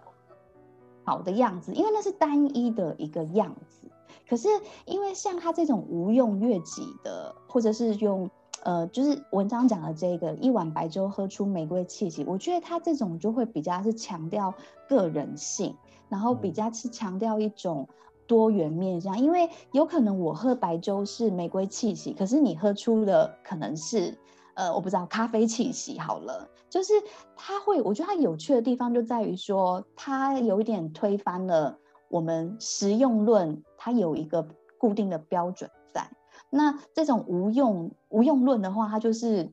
[1.05, 3.84] 好的样子，因为那是单一的一个样子。
[4.28, 4.48] 可是
[4.87, 8.30] 因为像他这种无用悦己的，或者是用
[8.62, 14.54] 呃，就是文章讲的这个一碗白粥喝出玫瑰气息，我觉得他这种就会比较是强调
[14.88, 15.76] 个人性，
[16.08, 17.87] 然后比较是强调一种
[18.26, 24.16] 多元面向，因为有可能我喝白粥是玫瑰气息，可是你喝出的可能是
[24.54, 26.94] 呃，我不知道咖啡气息好了，就是
[27.37, 31.78] 他会，我觉得他有趣的地方就在于说，他有一点推翻了
[32.09, 34.47] 我们实用论，它有一个
[34.79, 36.11] 固定的标准在。
[36.51, 39.51] 那这种无用无用论的话，它就是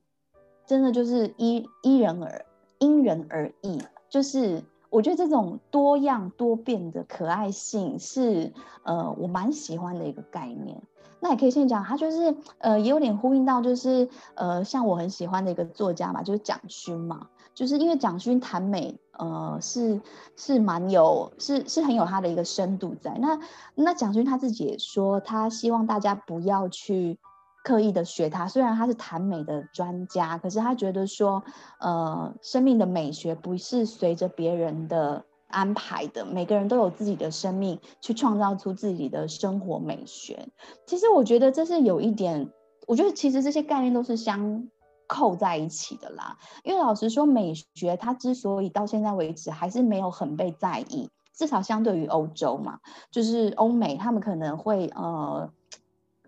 [0.66, 2.46] 真的就是依依人而
[2.80, 8.52] 因人而异，就是我觉得这种多样多变的可爱性是
[8.84, 10.82] 呃我蛮喜欢的一个概念。
[11.24, 18.98] 那也可以先讲，它就是呃也有点呼应到，就是呃像我很喜欢的一个作家嘛，就是蒋勋嘛，就是因为蒋勋谈美。
[19.20, 20.02] 呃，是
[20.36, 23.16] 是蛮有，是是很有他的一个深度在。
[23.20, 23.38] 那
[23.76, 27.20] 那蒋勋他自己也说，他希望大家不要去
[27.64, 28.48] 刻意的学他。
[28.48, 31.44] 虽然他是谈美的专家，可是他觉得说，
[31.80, 40.50] 呃，生命的美学不是随着别人的安排的，每个人都有自己的生命去创造出自己的生活美学。
[40.88, 42.50] 其实我觉得这是有一点，
[42.88, 44.68] 我觉得其实这些概念都是相。
[45.14, 52.80] 扣在一起的啦，因为老实说，美学它之所以到现在为止还是没有很被在意，至少相对于欧洲嘛，
[53.12, 55.52] 就是欧美他们可能会呃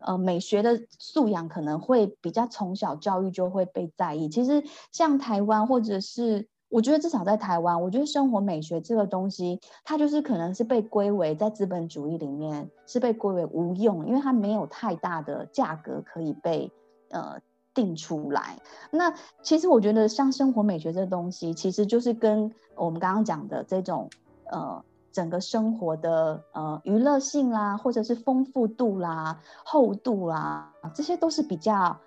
[0.01, 4.27] 呃美学的素养可能会比较从小教育就会被在意。
[4.27, 16.69] 其实像台湾或者是我觉得至少在台湾，我觉得生活美学这个东西，它就是可能是被归为在资本主义里面是被归为无用，因为它没有太大的价格可以被
[17.11, 17.39] 呃。
[17.73, 18.59] 定出来，
[18.91, 24.09] 那其实我觉得像生活美学这东西，其实就是跟我们刚刚讲的这种
[24.45, 31.99] 呃整个生活的呃娱乐性啦，或者是丰富度啦、厚度啦，这些都是比较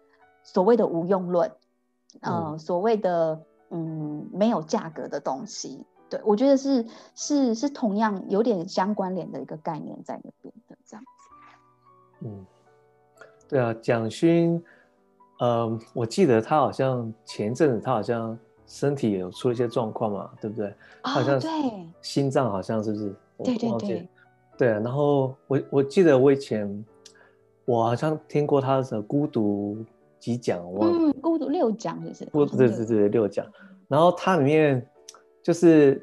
[0.45, 1.51] 所谓的无用论，
[2.21, 5.85] 呃，所谓的嗯没有价格的东西。
[6.09, 12.27] 对我觉得是是是同样有点相关联的一个概念在那边的这样子。
[12.27, 12.47] 嗯，
[13.49, 14.63] 对啊，蒋勋。
[15.39, 20.75] 呃，我记得他好像前阵子他好像身体有出了一些状况嘛，对不对？
[21.03, 21.51] 好像对，
[22.01, 23.15] 心脏好像是不是？
[23.45, 24.09] 对对对。
[24.59, 26.85] 对啊，然后我我记得我以前
[27.67, 29.85] 我好像听过他的孤独
[30.19, 32.57] 几讲，我嗯，孤独六讲是不是？
[32.57, 33.45] 对对对六讲。
[33.89, 34.85] 然后他里面
[35.43, 36.03] 就是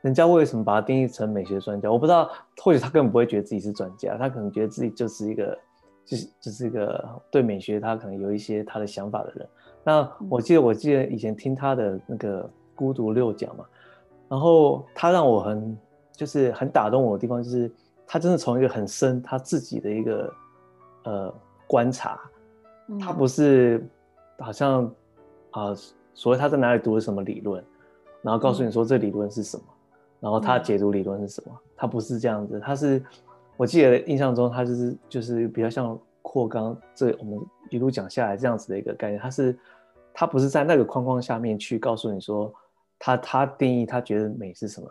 [0.00, 1.92] 人家为什么把他定义成美学专家？
[1.92, 2.30] 我不知道，
[2.62, 5.56] 或许他根本不会觉得自己是专家，他可能觉得自己就是一个。
[6.04, 9.48] 就是就是一个对美学他可能有一些他的想法的人。
[9.84, 13.64] 那我记得我记得以前听他的那个孤独六讲嘛，
[14.28, 15.78] 然后他让我很
[16.12, 17.70] 就是很打动我的地方，就是
[18.06, 20.34] 他真的从一个很深他自己的一个
[21.04, 21.34] 呃
[21.66, 22.20] 观察，
[23.00, 23.82] 他不是
[24.38, 24.92] 好像
[25.52, 25.74] 啊
[26.12, 27.64] 所谓他在哪里读的什么理论，
[28.20, 29.62] 然后告诉你说这理论是什么，
[30.20, 33.02] 然后他解读理论是什么，他不是这样子，他是。
[33.60, 39.20] 我记得印象中，他就是就是比较像扩缸，这我们一路讲下来这样子的一个概念。
[39.20, 39.58] 他是
[40.14, 42.50] 他不是在那个框框下面去告诉你说，
[42.98, 44.88] 他他定义他觉得美是什么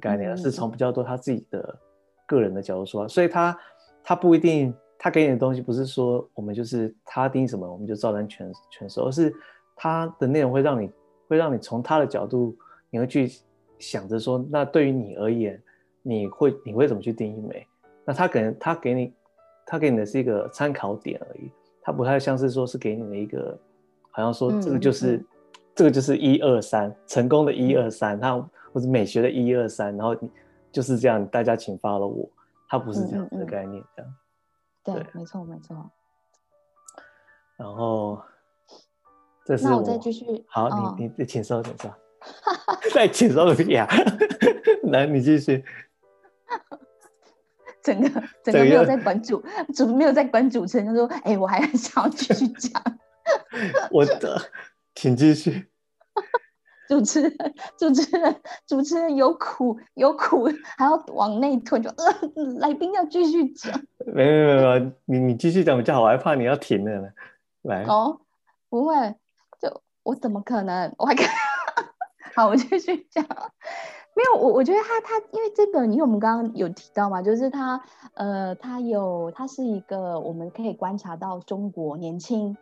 [0.00, 1.78] 概念，而是从比较多他自己的
[2.26, 3.06] 个人的角度说。
[3.08, 3.56] 所以他
[4.02, 9.32] 他不一定他给你的东西不是说我们就是他定义什么我们就照单全全收，而是
[9.76, 10.90] 他的内容会让你
[11.28, 12.58] 会让你从他的角度，
[12.90, 13.30] 你会去
[13.78, 15.62] 想着说，那对于你而言，
[16.02, 17.64] 你会你会怎么去定义美？
[18.08, 19.12] 那他可能他给你，
[19.66, 21.50] 他给你的是一个参考点而已，
[21.82, 23.60] 他不太像是说是给你的一个，
[24.10, 25.22] 好像说这个就是，
[25.74, 28.34] 这个就是一二三成功的一二三，他
[28.72, 30.30] 或者美学的一二三，然后你
[30.72, 32.26] 就是这样，大家请发了我，
[32.66, 34.14] 他不是这样的概念，这样。
[34.82, 35.76] 对，没错没错。
[37.58, 38.22] 然后，
[39.44, 40.24] 这是那我再继续。
[40.48, 41.94] 好，你你请说，请说。
[42.94, 43.86] 再请说个屁啊！
[44.90, 45.62] 来，你继续。
[47.94, 49.42] 整个整个没有在管主
[49.74, 52.82] 主没有在管主持人，就说：“哎，我还 想要继续讲。”
[53.90, 54.40] 我的，
[54.94, 55.68] 请继续。
[56.88, 60.48] 主持人，主持人，主持人有苦有苦，
[60.78, 62.04] 还要往内吞，就呃，
[62.60, 63.78] 来宾要继续讲。
[64.06, 67.08] 没有没有没，你你继续讲比较好，我还怕你要停了呢。
[67.62, 68.18] 来哦，
[68.70, 68.94] 不会，
[69.60, 70.94] 就我怎么可能？
[70.96, 71.14] 我还
[72.34, 73.22] 好，我继续讲。
[74.18, 77.80] 没有，我我觉得他他因为这本，因为我们刚刚有提到嘛，就是他
[78.14, 82.56] 呃，他有他是一个我们可以观察到中国年轻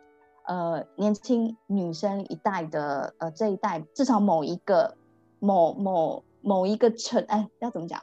[0.45, 4.93] 呃年轻女生一代的呃这一代，至少某一个
[5.39, 7.99] 某某某一个城哎要怎么讲，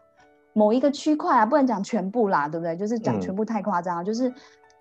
[0.53, 2.77] 某一个区块啊，不能讲全部啦，对不对？
[2.77, 4.35] 就是讲全部太夸张，就是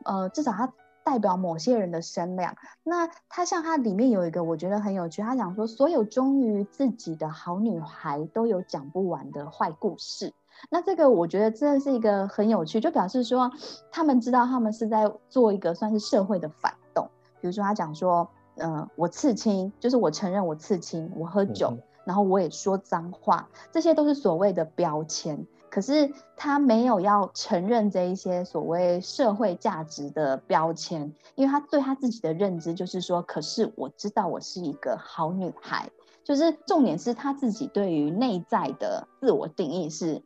[0.04, 0.68] 呃至少他。
[1.04, 2.56] 代表某些人的声量。
[2.84, 5.22] 那他像他里面有一个，我觉得很有趣。
[5.22, 10.34] 他讲说，所有忠于自己的好女孩都有讲不完的坏故事。
[10.70, 13.52] 那这个我觉得真的是一个很有趣，就表示说
[13.92, 17.10] 他们知道他们是在做一个算是社会的反动。
[17.42, 25.46] 比如说他讲说，嗯，我刺青，就是我承认我刺青，我喝酒，然后我也说脏话，这些都是所谓的标签。
[25.74, 35.90] 可是他没有要承认这一些所谓社会价值的标签，因为他对他自己的认知就是说，可是我知道我是一个好女孩，
[36.24, 40.22] 就是重点是他自己对于内在的自我定义是，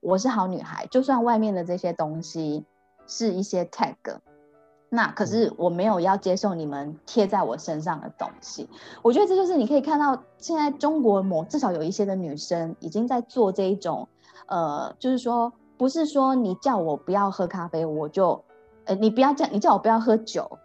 [0.00, 2.64] 我是好女孩，就算外面的这些东西
[3.06, 4.20] 是一些 tag，
[4.88, 8.70] 那可是我没有要接受你们贴在我身上的东西。
[9.02, 14.08] 我觉得这就是你可以看到，现在中国某至少有一些的女生已经在做这一种。
[14.46, 18.44] 呃，就是说，不是说你叫我不要喝咖啡，我就，
[18.84, 20.58] 呃，你不要叫你叫我不要喝酒，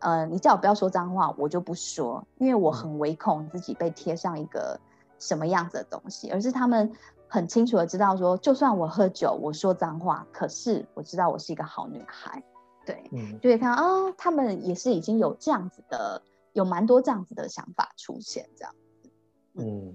[0.00, 4.78] 呃，你叫我不要说脏话，我就不说，因为我很唯恐自己被贴上一个
[5.18, 6.90] 什么样子的东西，而是他们
[7.28, 12.42] 很清楚的知道说，就算我喝酒，我说脏话，可是我知道我是一个好女孩，
[12.86, 13.84] 对，就会看啊，
[14.16, 19.10] 他们也是已经有这样子的，有蛮多这样子的想法出现，这样子，
[19.54, 19.94] 嗯，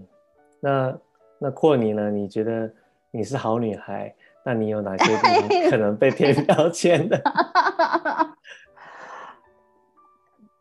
[0.60, 0.98] 那
[1.40, 2.10] 那阔尼呢？
[2.12, 2.72] 你觉得？
[3.16, 4.12] 你是好女孩，
[4.44, 5.16] 那你有哪些
[5.70, 7.22] 可能被贴标签的？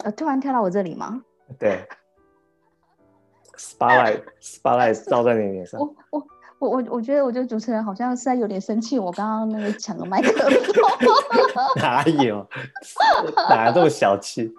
[0.04, 1.22] 呃，突然跳到我这里吗？
[1.58, 1.82] 对
[3.56, 5.80] ，spotlight，spotlight 照在你脸上。
[5.80, 6.26] 我我
[6.58, 10.52] 我我我觉得，我觉得主持人好像是在有点生气，我刚刚那个抢了麦克风。
[11.80, 12.46] 哪有？
[13.48, 14.52] 哪这么小气？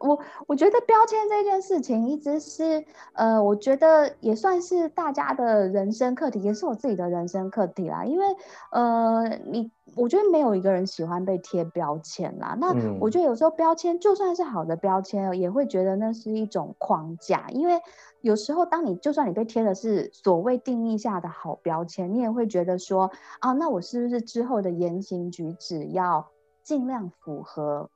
[0.00, 8.04] 我我觉得标签这件事情一直是，呃，我觉得也算是大家的人生课题，也是我自己的人生课题啦。
[8.04, 8.24] 因为，
[8.70, 12.56] 呃，你我觉得没有一个人喜欢被贴标签啦。
[12.60, 17.48] 那我觉得有时候标签就算是好的标签，也会觉得那是一种框架。
[17.50, 17.80] 因为
[18.20, 26.28] 有时候当你就算你被贴的是所谓定义下的好标签，你也会觉得说，啊，那我是不是之后的言行举止要
[26.62, 27.90] 尽量符合？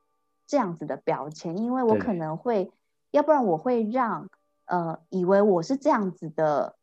[0.52, 2.70] 这样子的标签，因为我可能会，
[3.10, 4.28] 要不然我会让
[4.66, 6.76] 呃以为我是这样子的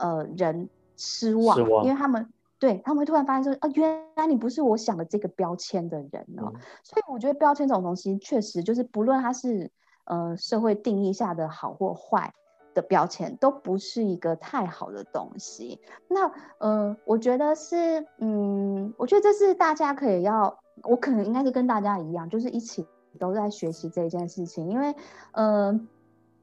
[0.00, 6.54] 呃人失望，因为他们对他们会突然发现说啊，原来你不是我想的这个标签的人哦。
[6.82, 9.70] 所以我觉得标签这种东西，确实就是不论它是
[10.06, 12.32] 呃社会定义下的好或坏
[12.72, 15.78] 的标签，都不是一个太好的东西。
[16.08, 22.88] 那呃，我觉得是嗯，我觉得这是大家可以要，我可能应该是跟大家一样，就是一起。
[23.18, 24.94] 都在学习这件事情，因为，
[25.32, 25.80] 呃，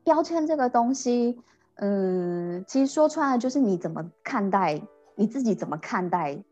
[0.03, 1.39] 标签这个东西，
[1.75, 4.82] 嗯，其实说穿了就是你怎么看待
[5.15, 6.43] 你自己，怎么看待，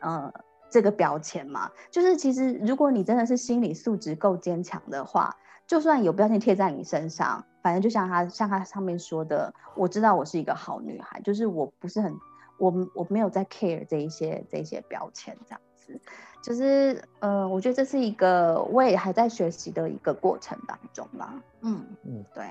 [0.00, 0.32] 呃，
[0.70, 1.70] 这个标签嘛。
[1.90, 12.14] 就是其实如果你真的是心理素质够坚强的话，就算有标签贴在你身上，反正就像他像他上面说的，我知道我是一个好女孩，就是我不是很，
[12.58, 16.00] 我我没有在 care 这一些这些标签这样子。
[16.46, 21.34] 就是，呃，我觉得这是一个我也还在学习的一个过程当中吧。
[21.62, 22.44] 嗯嗯，对。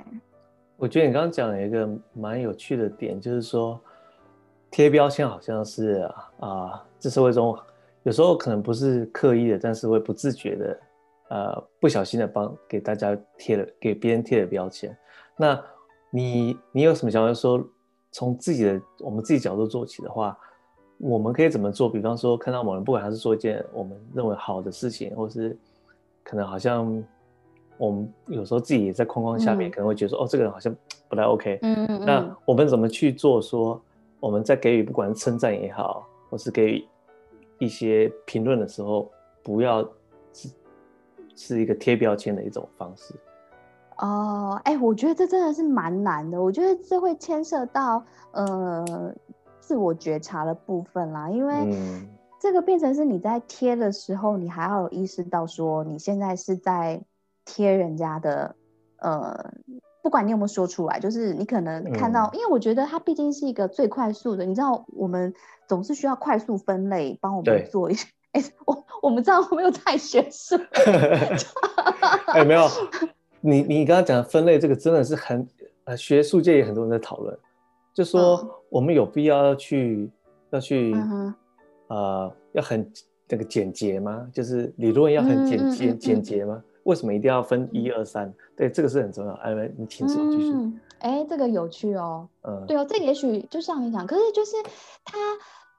[0.76, 3.80] 我觉得你刚刚讲了一个蛮有趣的点，就是说
[4.70, 7.58] 贴标签好像是啊，这社会中
[8.04, 10.80] 有时候可能不是刻意的，但是会不自觉的，
[11.30, 14.94] 呃，不小心的帮给大家贴了给别人贴了标签。
[15.38, 15.58] 那
[16.10, 17.66] 你你有什么想法说，
[18.12, 20.38] 从自己的我们自己角度做起的话？
[20.98, 21.90] 我们可以怎么做？
[21.90, 25.56] 比方说，看到某人，不管他是做一件我们认为好的事情，或是
[26.24, 27.04] 可能好像
[27.78, 30.74] 我们有时候自己也在框框下面，可能会觉得说，哦，这个人好像
[31.10, 31.60] 不太 OK。
[31.64, 32.06] 嗯嗯。
[32.06, 33.42] 那我们怎么去做？
[33.42, 33.80] 说
[34.22, 36.88] 我们在给予不管是称赞也好，或是给予
[37.60, 39.12] 一些评论的时候，
[39.44, 39.84] 不要
[40.32, 40.50] 是
[41.36, 43.14] 是一个贴标签的一种方式。
[43.98, 46.42] 哦，哎，我觉得这真的是蛮难的。
[46.42, 48.02] 我觉得这会牵涉到
[48.32, 49.14] 呃。
[49.66, 51.76] 自我觉察的部分啦，因为
[52.40, 57.02] 这个变成是你在贴的时候，你还要有意识到说你现在是在
[57.46, 58.56] 贴人家的，
[58.98, 59.52] 呃，
[60.04, 65.34] 不管你有没有说出来，就是你可能看到，因为我觉得它毕竟是一个最快速的，你知道，我们
[65.68, 68.08] 总是需要快速分类，帮我们做一些。
[68.34, 70.56] 哎，我我们这样没有太学术。
[72.28, 72.68] 哎，没有，
[73.42, 75.48] 你你刚刚讲的分类这个真的是很
[75.86, 77.36] 呃，学术界也很多人在讨论。
[77.96, 80.12] 就说我们有必要要去
[80.52, 81.34] 要去嗯
[81.88, 82.92] 呃要很
[83.28, 84.28] 那个简洁吗？
[84.32, 86.62] 就是理论要很简洁简洁吗？
[86.84, 88.32] 为什么一定要分一二三？
[88.56, 89.34] 对，这个是很重要。
[89.36, 90.52] 哎，你请说继续。
[90.52, 92.30] 嗯，哎，这个有趣哦。
[92.44, 94.52] 嗯，对哦，这也许就像你讲，可是就是
[95.04, 95.18] 他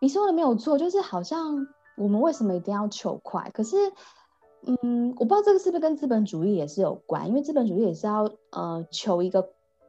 [0.00, 1.64] 你说的没有错，就是好像
[1.96, 3.48] 我们为什么一定要求快？
[3.54, 3.76] 可是，
[4.66, 9.48] 嗯，我不知道这个是不是跟资本主义也是有关，因为资本主义也是要呃求一个，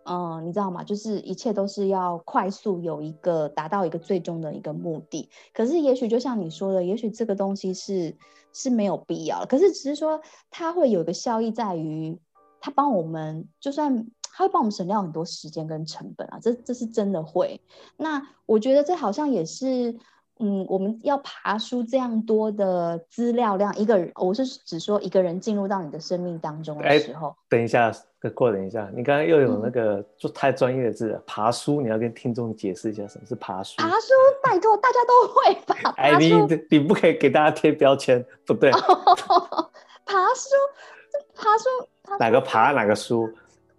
[0.10, 0.84] 嗯、你知道吗？
[0.84, 5.30] 就是一切都是要快速有一个达到一个最终的一个目的。
[5.54, 8.16] 可是也许就像你说的，也许这个东西是
[8.54, 12.18] 是没有必要的，可是只是说它会有一个效益在于，
[12.60, 14.08] 它帮我们就算。
[14.40, 17.60] 它会帮我们省掉很多时间跟成本啊，这这是真的会。
[17.98, 19.98] 那我觉得这好像也是，
[20.40, 27.92] 嗯，我们要爬出这样多的资料量，一个人，我是只说一个人进入到你的生命当中的哎时候，等一下，
[28.36, 33.76] 过等一下，你刚刚又有那嗯个做太专业的字了，爬书，你要跟听众解释一下什么是爬书。
[33.78, 34.14] 爬书，
[34.44, 35.94] 拜托大家都会 吧？
[35.98, 36.34] 哎，你，
[36.70, 38.72] 你不可以给大家贴标签，不对，
[40.06, 40.50] 爬书，
[41.36, 43.30] 爬书，爬哪个爬哪个书。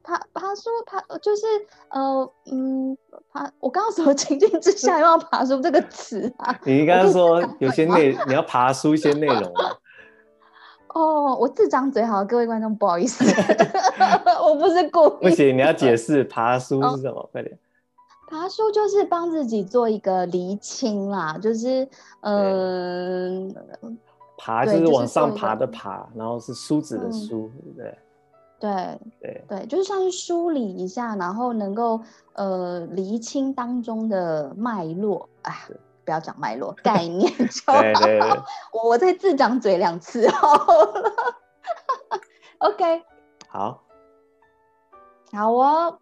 [0.09, 1.45] 爬爬书爬就是
[1.91, 2.97] 呃嗯
[3.31, 6.59] 爬，我刚刚什么情境之下又要爬书这个词啊？
[6.65, 9.77] 你刚刚说有些内你要爬书一些内容啊，
[10.95, 13.23] 哦，我自张嘴好，各位观众不好意思，
[14.43, 15.29] 我不是故意。
[15.29, 17.59] 不行，你要解释爬书是什么，快点。
[18.31, 21.87] 爬书就是帮自己做一个厘清啦，就是
[22.23, 23.55] 嗯、
[24.39, 27.99] 爬就是往上爬的爬，然后是梳子的嗯梳，对不对？
[28.61, 32.01] 对对，对，就是像是梳理一下，然后能够
[32.35, 35.55] 呃厘清当中的脉络，啊，
[36.05, 37.81] 不要讲脉络，概念 就好。
[37.81, 38.31] 对对对，
[38.73, 41.13] 我我再自掌嘴两次好了。
[42.59, 43.03] OK，
[43.49, 43.83] 好，
[45.33, 45.99] 好哦。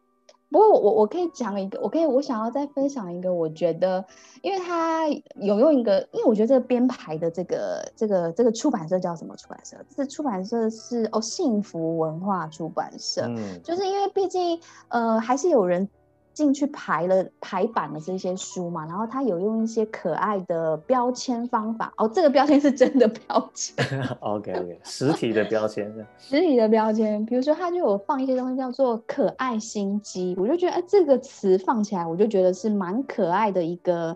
[0.51, 4.05] 不过我我我可以讲一个，我可以我想要再分享一个，我觉得，
[4.43, 5.09] 因为他
[5.41, 9.77] 有用一个，因为我觉得这个编排的这个这个这个出版社叫什么出版社？
[9.95, 15.89] 这出版社是哦幸福文化出版社，嗯，就是因为毕竟呃还是有人
[16.37, 23.75] 进去排了排版的这些书嘛，然后他有用一些可爱的标签方法哦，这个标签是真的标签。
[24.21, 34.15] OK OK，实体的标签， 实体的标签，比如说他就有放一些东西叫做“可爱心机”，我就觉得哎，这个词放起来，我就觉得是蛮可爱的一个，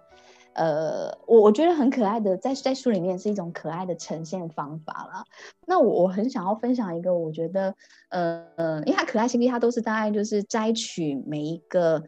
[0.61, 5.25] 呃，我我觉得很可爱的，在在书里面是一种可爱的呈现方法啦。
[5.67, 7.75] 那我我很想要分享一个，我觉得，
[8.11, 12.03] 呃呃，因为它可爱心机，它都是大概就是摘取每一个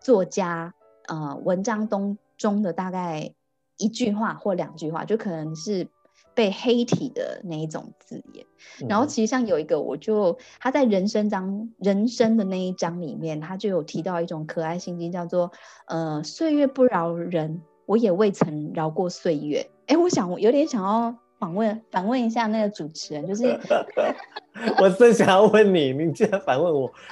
[0.00, 0.74] 作家
[1.06, 3.32] 呃文章中中的大概
[3.76, 5.86] 一句话或两句话，就可能是
[6.34, 8.44] 被黑体的那一种字眼。
[8.88, 15.52] 然后嗯其实像有一个，我就他在人生章人生的那一章里面，他就有提到一种可爱心经，叫做
[15.86, 19.66] 呃岁月不饶人，我也未曾饶过岁月。
[19.86, 23.58] 哎，我想我有点想要访问反问一下那个主持人，就是
[24.80, 26.90] 我正想要问你，你竟然反问我。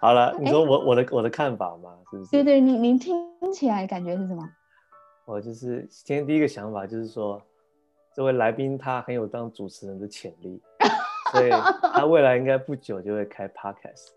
[0.00, 2.30] 好了，你说我我的我的看法嘛，是不是？
[2.30, 3.16] 对对，您您听
[3.52, 4.46] 起来感觉是什么？
[5.26, 7.40] 我就是今天第一个想法就是说，
[8.14, 10.60] 这位来宾他很有当主持人的潜力，
[11.32, 14.08] 所以他未来应该不久就会开 podcast。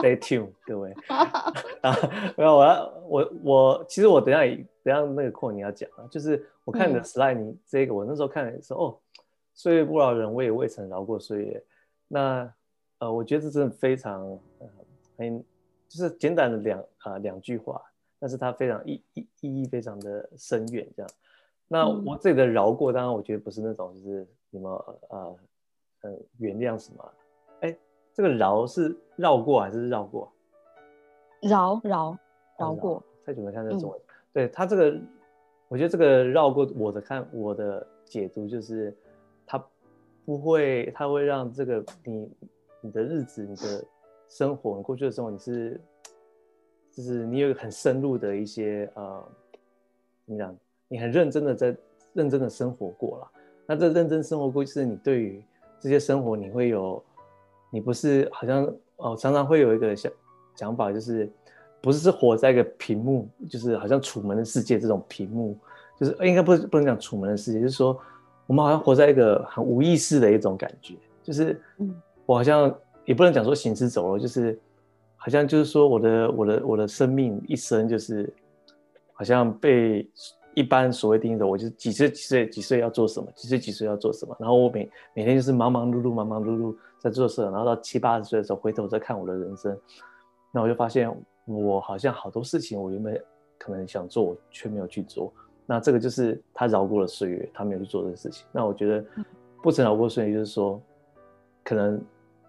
[0.00, 0.92] Stay tuned，各位。
[1.82, 1.94] 啊，
[2.36, 4.40] 没有，我要我我其实我等一下
[4.82, 8.98] 等一下那个空你要讲啊，就是我看你的嗯 slide，你这个我那时候看的时候，哦，
[9.54, 11.64] 岁月不饶人，我也未曾饶过岁月。
[12.08, 12.52] 那
[12.98, 14.22] 呃，我觉得这真的非常
[14.58, 14.68] 呃
[15.16, 15.38] 很
[15.88, 17.80] 就是简短的两啊、两句话，
[18.18, 21.10] 但是它非常意意意义非常的深远，这样。
[21.68, 25.36] 那嗯我自己的饶过，当然我觉得不是那种就是什么呃
[26.02, 27.12] 呃原谅什么，
[27.60, 27.76] 哎，
[28.12, 30.32] 这个饶是绕过还是绕过？
[31.42, 32.18] 饶饶哦
[32.58, 34.00] 饶过，，太久没看这个嗯中文。
[34.32, 35.00] 对他这个，
[35.68, 38.96] 我觉得这个绕过我的看我的解读就是，
[39.46, 39.64] 他
[40.24, 42.30] 不会，他会让这个你
[42.80, 43.84] 你的日子、你的
[44.28, 45.80] 生活、你过去的生活，你是
[46.90, 49.28] 就是你有很深入的一些呃，
[50.26, 50.56] 怎么讲？
[50.88, 51.76] 你很认真的在
[52.12, 53.30] 认真的生活过了。
[53.66, 55.44] 那这认真生活过，就是你对于
[55.80, 57.02] 这些生活，你会有，
[57.70, 58.64] 你不是好像
[58.96, 60.10] 哦，常常会有一个想
[60.54, 61.30] 想法，就是
[61.80, 65.56] 不是是活在一个屏幕，就是好像楚门的世界这种屏幕，
[65.98, 67.98] 就是应该不是不能讲楚门的世界，就是说
[68.46, 71.94] 我们好像活在一个很无意识的一种感觉，就是嗯
[72.26, 72.74] 我好像
[73.04, 74.58] 也不能讲说行尸走肉，就是
[75.16, 78.32] 好像就是说我的我的我的生命一生就是
[79.12, 80.08] 好像被
[80.54, 89.78] 一般所谓定义的，我就是几岁几岁几岁要做什么，几岁几岁要做什么，然后我每每天就是忙忙碌碌忙忙碌碌在做事，然后到七八十岁的时候回头再看我的人生，
[90.52, 91.08] 那我就发现
[91.46, 93.22] 我好像好多事情我原本
[93.58, 95.32] 可能想做，我却没有去做。
[95.64, 98.46] 那这个就是他饶过了岁月，他没有去做这个事情。
[98.50, 99.04] 那我觉得
[99.62, 100.80] 不曾饶过岁月，就是说，
[101.62, 102.00] 可能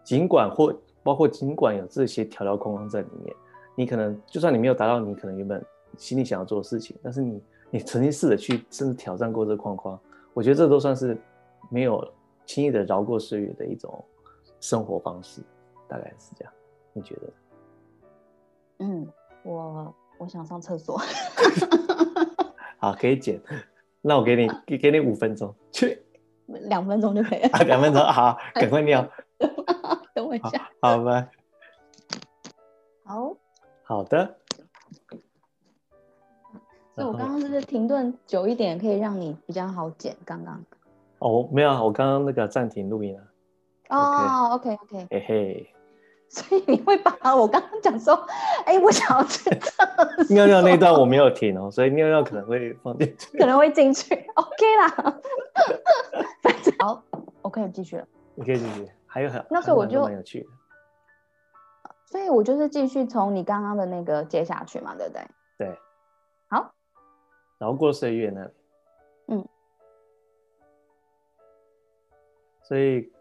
[0.04, 0.74] 尽管或
[1.04, 3.36] 包括尽管有这些条条框框在里面，
[3.76, 5.62] 你可能就算你没有达到你可能原本
[5.98, 10.00] 心里想要做的事情，但是你你曾经试着去甚至挑战过这个框框，
[10.34, 11.18] 我觉得这都算是
[11.70, 12.06] 没有
[12.46, 14.04] 轻易的饶过岁月的一种
[14.60, 15.42] 生活方式，
[15.88, 16.54] 大概是这样。
[16.94, 17.22] 你觉得？
[18.80, 19.08] 嗯，
[19.44, 21.00] 我我想上厕所。
[22.80, 23.40] 好，可以剪。
[24.02, 26.02] 那我给你给给你五分钟去，
[26.48, 27.50] 两分钟就可以了。
[27.52, 29.08] 啊，两分钟，好， 赶快尿。
[30.16, 30.70] 等我一下。
[30.82, 31.30] 好吧。
[33.04, 33.36] 好。
[33.84, 34.38] 好的。
[37.00, 40.16] 那我刚刚是不是停顿久一点，可以让你比较好剪？
[40.26, 40.64] 刚刚。
[41.20, 43.24] 哦，没有，我刚刚那个暂停录音了。
[43.90, 45.08] 哦，OK，OK。
[45.10, 45.74] 嘿嘿。
[46.30, 48.14] 所以你会把我刚刚讲说，
[48.64, 49.50] 哎，我想要去
[50.32, 55.20] 尿尿那段我没有停哦，所以尿尿可能会放进去， 可能会进去，OK 啦。
[56.82, 57.04] 好，
[57.42, 58.06] 我可以继续了。
[58.36, 60.48] 你可以继续，还有很那时候我就蛮有趣的。
[62.06, 65.28] 所以我就是继续从你刚刚的那个接下去嘛，对不对？
[65.58, 65.80] 对。
[66.48, 66.72] 好。
[67.60, 68.52] 然后过岁月那里。
[69.28, 69.48] 嗯。
[72.64, 73.12] 所以，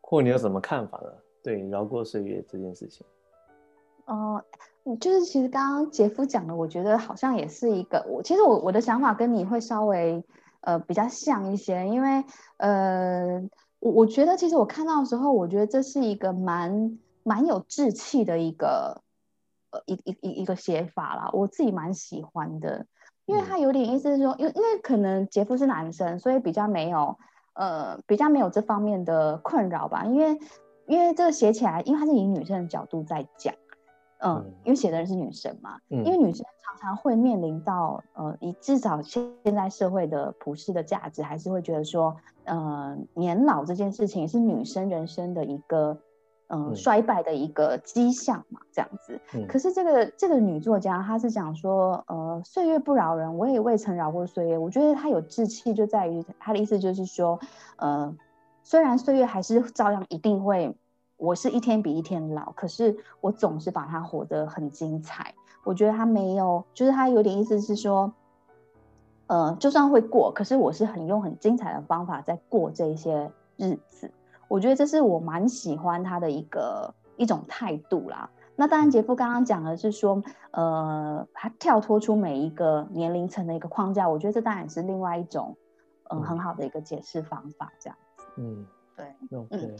[0.00, 1.12] 或你有什么看法呢？
[1.42, 3.06] 对，饶过岁月这件事情，
[4.06, 4.42] 哦，
[4.98, 10.24] 就是其实刚刚杰夫讲的，我觉得好像也是一个我，其实我我的想法跟你会稍微
[10.60, 12.24] 呃比较像一些，因为
[12.56, 13.42] 呃
[13.80, 19.02] 我我觉得其实我看到的时候，我觉得这是一个蛮蛮有志气的一个
[19.70, 22.86] 呃一一一一个写法啦，我自己蛮喜欢的，
[23.26, 27.16] 因为他有点意思是说，因为因为可能杰夫是男生，所以比较没有
[27.54, 30.38] 呃比较没有这方面的困扰吧，因为。
[30.86, 33.54] 因为这个写起来，因为他是以女生的角度在讲，
[34.18, 42.14] 嗯，因为写的人是女生嘛，因为女生常常会面临到，呃，以至少现在社会的普世的价值，还是会觉得说，
[42.44, 45.98] 呃，年老这件事情是女生人生的一个，
[46.54, 49.20] 嗯，衰败的一个迹象嘛，这样子。
[49.48, 54.56] 可是这个这个女作家，她是讲说，呃，岁月不饶人，我也未曾饶过岁月。
[54.56, 57.38] 我觉得她有志气，就在于她的意思就是说，
[57.76, 58.16] 呃。
[58.66, 60.74] 虽然岁月还是照样一定会，
[61.18, 65.34] 我是一天比一天老，可是我总是把它活得很精彩。
[65.64, 68.10] 我觉得她没有，就是她有点意思是说，
[69.26, 74.10] 呃，就算会过，可是我是很用很精彩的方法在过这些日子。
[74.54, 78.30] 我觉得这是我蛮喜欢他的一个一种态度啦。
[78.54, 85.56] 那当然，杰夫刚刚讲的是说，呃，他跳脱出每一个年龄层的一个框架，我觉得这当然是另外一种，
[86.08, 87.98] 嗯，很好的一个解释方法，这样。
[88.36, 88.64] 嗯，
[88.96, 89.16] 对，
[89.50, 89.76] 嗯，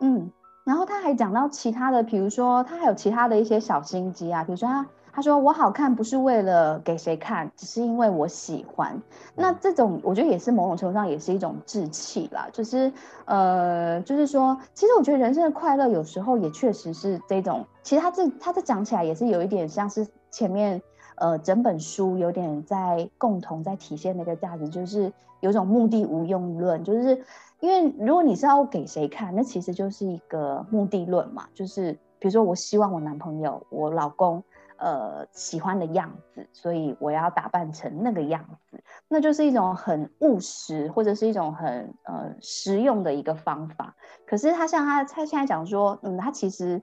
[0.00, 0.30] 嗯，
[0.66, 4.86] 然后他还讲到其他的，比如说他还有其他的一些小心机啊，比如说他
[5.16, 9.00] 他说我好看不是为了给谁看，只是因为我喜欢。
[9.34, 12.92] 那这种我觉得也是某种程度上也是一种志气啦，就是
[13.24, 20.82] 呃，就是说，其实我觉得人生的快乐有时候也确实是这种，其实他这他这讲起来也是有一点像是前面
[21.14, 25.10] 呃整本书有点在共同在体现那个价值，就是
[25.40, 27.24] 有种目的无用论，就是。
[27.60, 31.46] 因为如果你是要给谁看，那其实就是一个目的论嘛。
[31.54, 34.44] 就是比如说，我希望我男朋友、我老公，
[34.78, 43.94] 呃，喜欢的样子，所以我要打扮成那个样子，那就是一种很务实或者是一种很呃实用的一个方法。
[44.26, 46.82] 可是他像他他现在讲说，嗯，他其实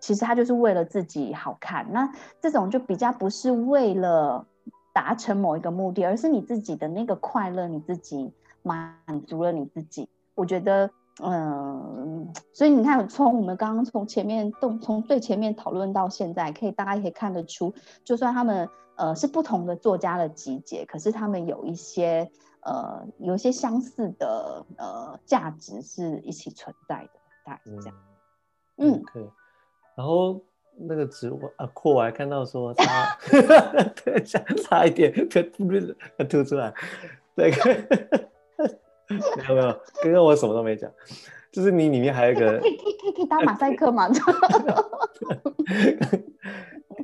[0.00, 1.86] 其实他就是为了自己好看。
[1.92, 2.10] 那
[2.40, 4.46] 这种就比较不是为了
[4.92, 8.32] 达成某一个目的，而是你自己的那个快乐，你自己。
[8.64, 8.94] 满
[9.26, 10.88] 足了你自己，我觉得，
[11.20, 27.10] 嗯，所以你看，从我们刚刚从前面动，从最前面讨论到现在，可以大家可以看得出，就算他们呃是不同的作家的集结，可是他们有一些呃有一些相似的呃价值是一起存在的，
[27.44, 27.96] 大概是这样。
[28.78, 29.28] 嗯，可以。
[29.94, 30.40] 然后
[30.78, 33.18] 那个植物啊，扩我还看到说差
[34.02, 35.12] 对，差差一点，
[36.26, 36.72] 突出来，
[37.36, 38.31] 这个。
[39.08, 39.16] 没
[39.48, 40.90] 有没有，刚刚我什么都没讲，
[41.50, 44.08] 就是你里面还有一个，可以可以可以可以打马赛克吗？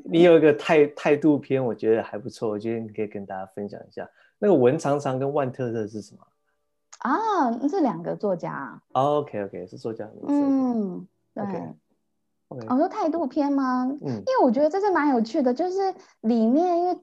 [0.05, 4.09] 你有一个态态度篇，我觉得还不错，我觉得你可以跟大家分享一下。
[4.38, 6.20] 那个文常常跟万特特是什么？
[7.01, 8.80] 啊，这两个作家。
[8.92, 10.26] OK OK，是作家名字。
[10.28, 11.44] 嗯，对。
[12.49, 13.86] 我说态度篇吗？
[14.01, 16.99] 嗯，因为我觉得这是蛮有趣的，就是里面因为。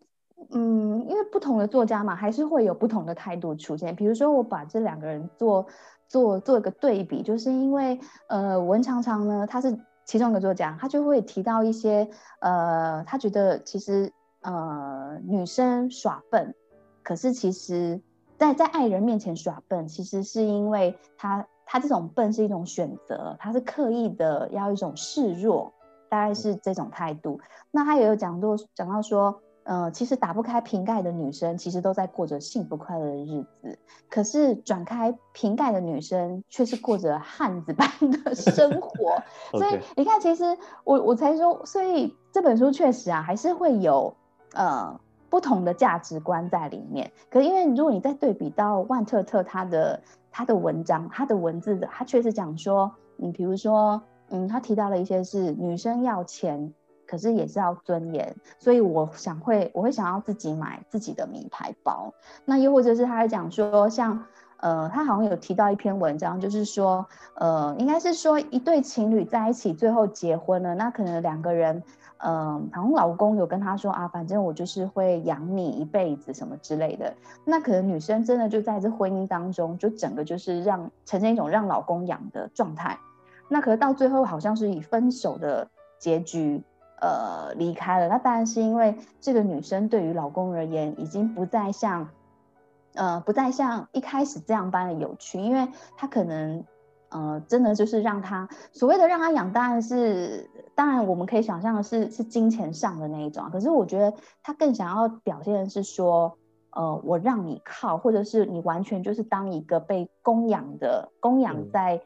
[0.52, 3.96] 嗯，因为不同的作家嘛，还是会有不同的态度出现。
[3.96, 5.66] 比如说，我把这两个人做
[6.08, 12.08] 做做一个对比，就是因为呃，文常常呢，他是其中一个作家，他就会提到一些
[12.42, 14.12] 呃，他觉得其实
[14.42, 16.54] 呃女生耍笨，
[17.02, 18.00] 可是其实
[18.38, 25.74] 在在爱人面前耍笨，其实是因为他他这种笨是一种选择，他是刻意的要一种示弱，
[26.10, 27.40] 大概是这种态度。
[27.72, 29.42] 那他也有讲到讲到说。
[29.66, 33.80] 呃，其实打不开瓶盖的女生，其实都在过着幸福快乐的日子。
[34.12, 39.24] 可是转开瓶盖的女生，却是过着汉子般的 生活。
[39.52, 44.16] 所以你看，其实我我才说，所以这本书确实啊，还是会有
[44.54, 45.00] 呃
[45.32, 47.12] 不同的价值观在里面。
[47.32, 50.00] 可因为如果你再对比到万特特他的
[50.32, 56.72] 他的文章，他的文字的，他确实讲说，你，比如说，嗯，他提到了一些是女生要钱。
[57.08, 62.14] 可是也是要尊严，所以我想会，我会想要自己买自己的名牌包。
[62.46, 64.26] 那又或者是他还讲说，像
[64.58, 71.84] 呃，他好像有提到一篇文章，就是说，呃，应该是说一对情侣在一起，最后结婚了，那可能两个人，
[72.18, 77.14] 嗯，好像老公有跟他说啊，反正我就是会养你一辈子什么之类的。
[77.44, 82.98] 那可能女生真的就在这婚姻当中，就整个就是让呈现一种让老公养的状态。
[83.50, 85.68] 那可是到最后好像是以分手的
[86.00, 86.64] 结局。
[86.98, 92.10] 呃，离开了，那当然是因为这个女生对于老公而言，已经不再像，
[92.94, 95.68] 呃，不再像一开始这样般的有趣，因为
[95.98, 96.64] 她可能，
[97.10, 106.38] 呃，真的就是让他所谓的让他养，当然是，当然我们可以想象的是是金钱上的那一种，可是我觉得他更想要表现的是说，
[106.72, 112.02] 呃，我让你靠，或者是你完全就是当一个被供养的，供养在。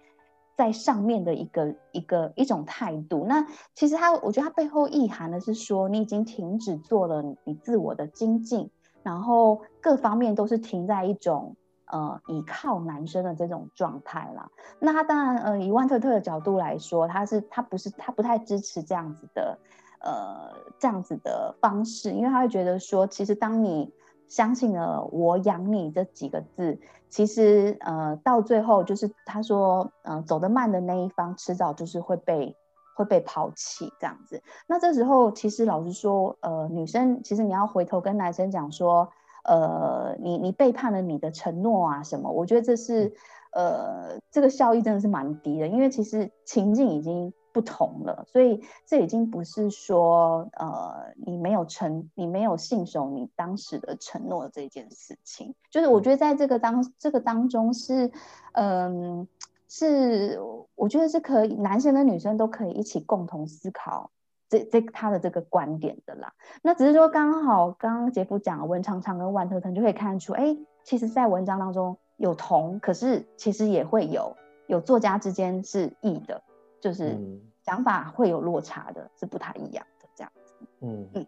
[0.60, 8.70] 在上面的一个一个一种态度，那其实他，我觉得他背后意涵的是说，你已经停止做了你自我的精进，
[9.01, 11.55] 然后各方面都是停在一种
[11.86, 14.49] 呃倚靠男生的这种状态啦。
[14.80, 19.57] 那他当然，呃，以万特特的角度来说，他是他不是他不太支持这样子的
[20.01, 23.89] 呃这样子的方式，因为他会觉得说，其实当你
[24.30, 32.55] 相信了“我养你”这几个字，其实呃，到最后就是他说，嗯，走得慢的那一方，迟早就是会被
[32.95, 34.41] 会被抛弃这样子。
[34.67, 39.09] 那这时候，其实老实说，呃，女生其实你要回头跟男生讲说，
[39.43, 42.32] 呃，你你背叛了你的承诺啊什么？
[42.32, 43.11] 我觉得这是
[43.51, 47.34] 呃，这个效益真的是蛮低的，因为其实情境已经。
[47.60, 55.53] 不同了，所以这已经不是说，呃，你没有承，你没有信守你当时的承诺这件事情。
[55.70, 58.10] 就是我觉得在这个当这个当中是，
[58.53, 59.28] 嗯，
[59.68, 60.39] 是
[60.76, 64.10] 我觉得是可以，男生跟女生都可以一起共同思考
[64.47, 66.32] 这这他的这个观点的啦。
[66.62, 70.55] 那只是说刚好刚刚杰夫讲了文昌昌跟万特腾就可以看出，哎，
[70.86, 74.38] 其实在文章当中有同，可是其实也会有
[74.68, 76.41] 有作家之间是异的。
[76.80, 77.17] 就是
[77.63, 80.53] 想法会有落差的，是不太一样的这样子。
[80.82, 81.27] 嗯嗯，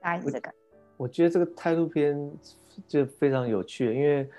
[0.00, 0.52] 大概是这个。
[0.96, 2.30] 我觉得这个态度片
[2.88, 4.30] 就非常有趣，因为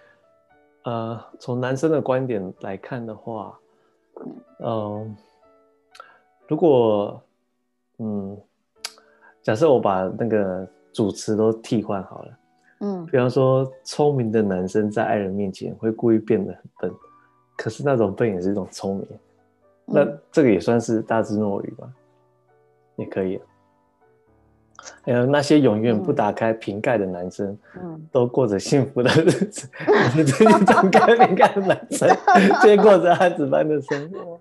[0.84, 3.60] 呃，从男生的观点来看的话，
[4.60, 5.16] 嗯，
[6.48, 7.22] 如果
[8.00, 8.36] 嗯，
[9.44, 12.40] 假设我把那个主持都替换好了，
[12.80, 16.92] 嗯，比方说聪明的男生在爱人面前会故意变得很笨，
[17.56, 19.08] 可是那种笨也是一种聪明。
[19.90, 21.90] 那这个也算是大智若愚吧，
[22.98, 23.40] 也可以。
[25.04, 29.68] 还有那些永远不打开瓶盖的男生，嗯，都过着幸福的日子。
[30.16, 32.08] 你最近打开瓶盖的男生，
[32.62, 34.40] 却过着汉子般的生活。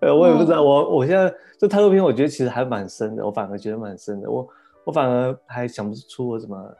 [0.00, 3.24] 呃，我也不知道，我我现在这太多篇，我觉得其实还蛮深的。
[3.24, 4.30] 我反而觉得蛮深的。
[4.30, 4.46] 我
[4.84, 6.74] 我反而还想不出我怎么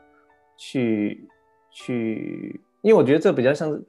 [0.57, 1.26] 去
[1.70, 3.82] 去，因为我觉得这比较像是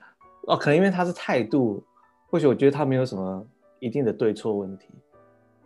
[0.47, 1.83] 哦，可能因为他是态度，
[2.29, 3.45] 或许我觉得他没有什么。
[3.79, 4.89] 一定的对错问题，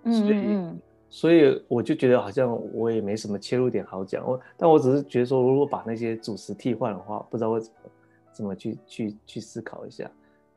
[0.04, 4.26] 所以所以我就觉得好像我也没什么切入点好讲。
[4.26, 7.90] 我但我只是觉得说，如果把那些主词替换的话，不知道会怎么
[8.32, 10.10] 怎么去去去思考一下。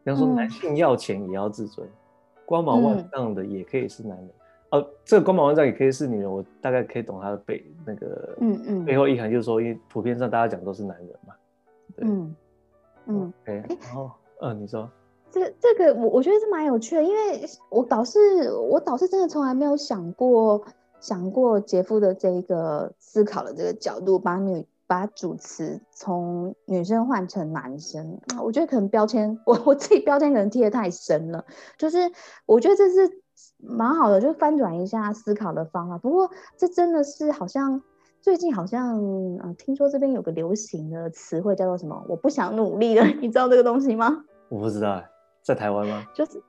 [0.05, 1.89] 比方说，男性要钱也要自尊，
[2.45, 4.31] 光芒万丈的也可以是男人。
[4.71, 6.31] 哦，这个光芒万丈也可以是女人。
[6.31, 11.35] 我大概可以懂他的背那个嗯嗯背后意涵，就是说，因为普遍上大家讲都是男人嘛。
[11.99, 12.37] 嗯
[13.07, 14.89] 嗯，哎，然后嗯，你说。
[15.35, 20.65] 这这个我我觉得是蛮有趣的，因为我倒是我倒是真的从来没有想过
[21.01, 31.45] 想过杰夫的这个思考的这个角度，把女把主持从女生换成男生，我觉得可能标签我我自己标签可能贴的太深了，
[31.77, 31.99] 就是
[32.47, 33.11] 我觉得这是
[33.59, 35.99] 蛮好的，就翻转一下思考的方法。
[35.99, 37.83] 不过这真的是好像
[38.21, 39.03] 最近好像
[39.43, 42.05] 嗯，听说这边有个流行的词汇叫做什么？
[42.09, 44.25] 我不想努力了， 你知道这个东西吗？
[44.49, 45.03] 我不知道。
[45.45, 46.05] 在台湾吗？
[46.15, 46.43] 就是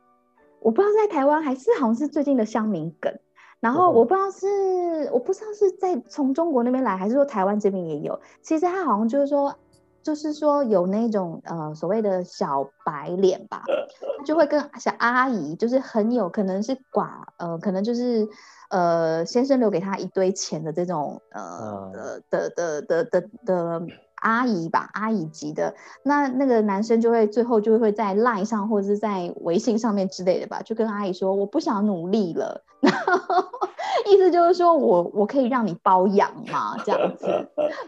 [0.62, 3.14] 我不知道在台湾还是好像是最近的乡民梗，
[3.60, 8.20] 然后我不知道是我不知道是在从中国那边来，还是说台湾这边也有。
[8.42, 9.54] 其实他好像就是说，
[10.02, 13.64] 就是说有那种呃所谓的小白脸吧，
[14.18, 18.28] 他就会跟小阿姨，就是很有可能是寡呃，可能就是
[18.70, 23.82] 呃先生留给他一堆钱的这种呃的的的的的的。
[24.22, 33.44] 阿姨吧，阿姨级的，那那个男生就会最后就会在 Line 上或者是在微信上面之类的吧，就跟阿姨说我不想努力了，然后
[34.06, 37.26] 意思就是说我我可以让你包养嘛， 这样子，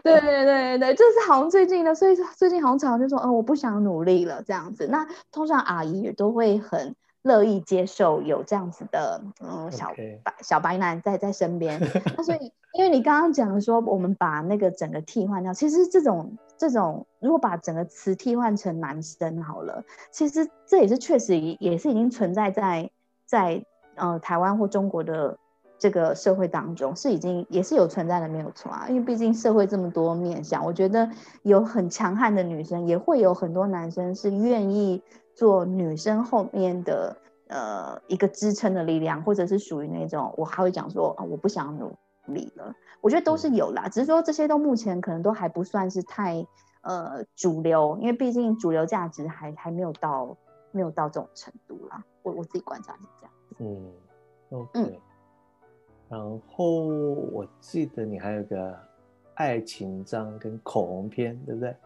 [0.02, 6.94] 对对对对，就是好像最近的，所以最近好像常就说，嗯，我不想努力了这样子，那通常阿姨也都会很。
[7.22, 9.92] 乐意接受有这样子的嗯小
[10.22, 11.80] 白小白男在在身边，
[12.16, 22.90] 那所以因为你刚刚讲说我们把那个整个替换掉，其实这种这种如果把整个词替换成男生好了，其实这也是确实也也是已经存在在
[23.26, 23.64] 在
[23.96, 25.36] 呃台湾或中国的
[25.78, 31.10] 这个社会当中，是已经也是有存在的没有错啊，因为毕竟社会这么多面向，我觉得
[31.42, 35.02] 有很强悍的女生，也会有很多男生是愿意。
[35.38, 37.16] 做女生后面的
[37.46, 41.94] 呃一个支撑的力量，或者是属于那种我还会讲说啊我不想努
[42.26, 46.44] 力了，我觉得都是有啦，只是说这些都目前可能都还不算是太
[46.80, 50.36] 呃主流，因为毕竟主流价值还还没有到
[50.72, 52.04] 没有到这种程度啦。
[52.24, 53.32] 我我自己观察是这样。
[53.60, 53.92] 嗯
[54.50, 55.00] ，OK。
[56.08, 56.80] 然后
[57.30, 58.76] 我记得你还有个
[59.34, 61.76] 爱情章跟口红篇，对不对？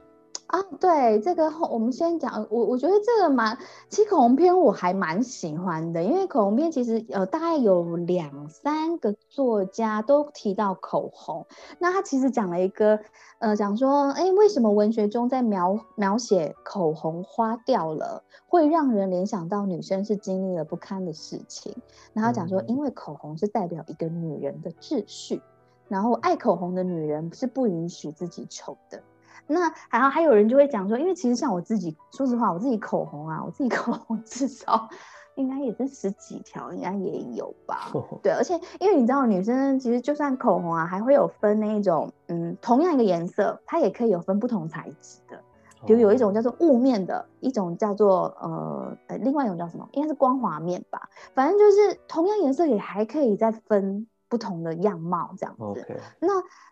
[0.47, 2.47] 啊，对这个，我们先讲。
[2.51, 3.57] 我我觉得这个蛮，
[3.88, 11.47] 其实口红片我还蛮喜欢的，因为口红片其实呃大概有两三个作家都提到口红。
[11.78, 13.01] 那他其实讲了一个，
[13.38, 21.74] 呃，讲说，哎，为什么文学中在描描写口红花掉了，会让人联想到女生是经历了不堪的事情？
[22.12, 25.40] 然后讲说，因为口红是代表一个女人的秩序，
[25.88, 29.03] 然后爱口红的女人是不允许自己丑的。
[29.47, 34.88] 那然后还有人就会讲说，因为其实像我自己，说实话，我自己口红啊，我自己 口红至少
[35.34, 37.90] 应该也是十几条，应该也有吧。
[38.22, 45.40] 对，而且因为你知道，女生其实就算口红啊，还会有分那一种，嗯，同样一个颜色，它也可以有分不同材质的，
[45.86, 49.88] 比如有一种叫做雾面的，一种叫做呃呃，另外一种叫什么？
[49.93, 51.09] 应该是光滑面吧。
[51.34, 54.07] 反正就是同样颜色也还可以再分。
[54.33, 55.87] 不同的样貌这样子，
[56.18, 56.28] 那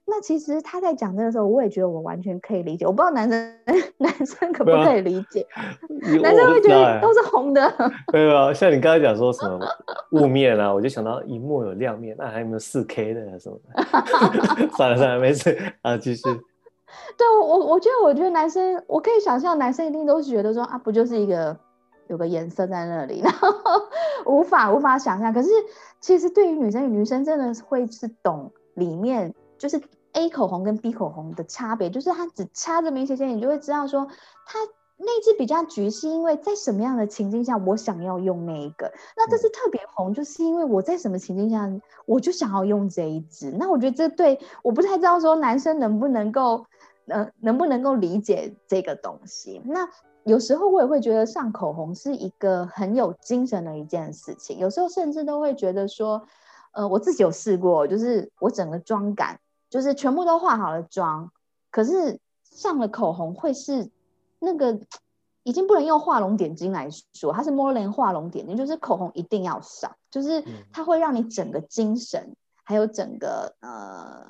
[0.06, 2.86] 那其实他在讲这个时候，我也觉得我完全可以理解。
[2.86, 3.54] 我不知道男生
[3.98, 5.46] 男生可不可以理解，
[6.22, 7.70] 男生会觉得都是红的。
[8.10, 9.60] 对啊，像你刚才讲说什么
[10.12, 13.82] 雾面啊，我就想到荧幕有亮面，那还有没有四 K 的什么的？
[14.78, 16.22] 算了算了，没事啊，继续。
[17.18, 21.54] 对我我觉得我觉得男生，我可以想象男生一定都是觉得说啊，不就是一个。
[22.08, 23.48] 有个颜色在那里，然后
[24.26, 25.32] 无法无法想象。
[25.32, 25.48] 可是
[26.00, 29.80] 其实对于女生，女生真的会是懂里面就是
[30.12, 34.06] A 口红跟 B 口红的差别，就是它只差这么一些些，你就会知道说
[34.46, 34.58] 它
[34.96, 38.92] 那支比较橘，是因为在什么样的情境下我想要用那一个。
[39.16, 41.70] 那这支特别红，就是因为我在什么情境下
[42.06, 43.50] 我就想要用这一支。
[43.52, 46.66] 那我觉得这对我不太知道说男生能不能够
[47.06, 49.60] 呃能不能够理解这个东西。
[49.64, 49.88] 那。
[50.24, 56.22] 有时候我也会觉得上口红是一个很有精神的一件事情，有时候甚至都会觉得说，
[56.72, 61.30] 呃，我自己有试过，就是我整个妆感就是全部都化好了妆，
[61.70, 63.90] 可是上了口红会是
[64.38, 64.78] 那个
[65.42, 74.26] 已经不能用画龙点睛来说，它是 more than 画龙点睛，就是口红一定要上，就是它会让你整个精神还有整个呃。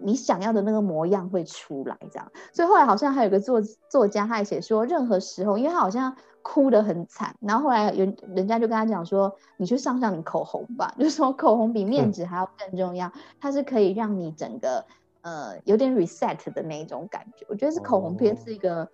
[0.00, 2.30] 你想要的那个模样会出来，这样。
[2.52, 14.84] 所以后来好像还有个作作家，他也写说，任何时候，因为他好像哭得很惨，然后后来人人家就跟他讲说，你去上上你口红吧，就是说口红比面纸还要更重要，它是可以让你整个
[15.22, 17.44] 呃有点 reset 的那一种感觉。
[17.48, 18.88] 我觉得是口红片是一个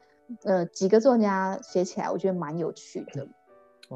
[0.44, 3.28] 呃几个作家写起来，我觉得蛮有趣的。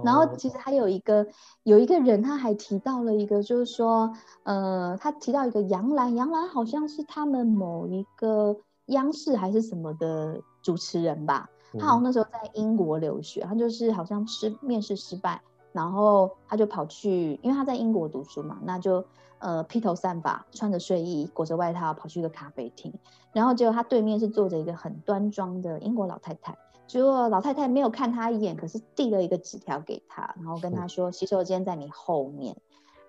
[0.05, 1.27] 然后其实还有一个
[1.63, 11.49] 有一个人，他还提到了一个，就是说，呃，他提到一个杨澜，杨澜好像是他们某一个央视还是什么的主持人吧。
[11.79, 15.41] 他好像那时候在英国留学，他就是好像失面试失败，
[15.73, 19.05] 然后他就跑去，因为他在英国读书嘛，那就
[19.39, 22.93] 呃披头散发，穿着睡衣，裹着外套，跑去一个咖啡厅，
[23.33, 26.57] 然后结果他对面是坐着一个很端庄的英国老太太。
[26.89, 32.57] 结果老太太没有看他一眼，可是递了一个纸条给他，然后跟他说洗手间在你后面。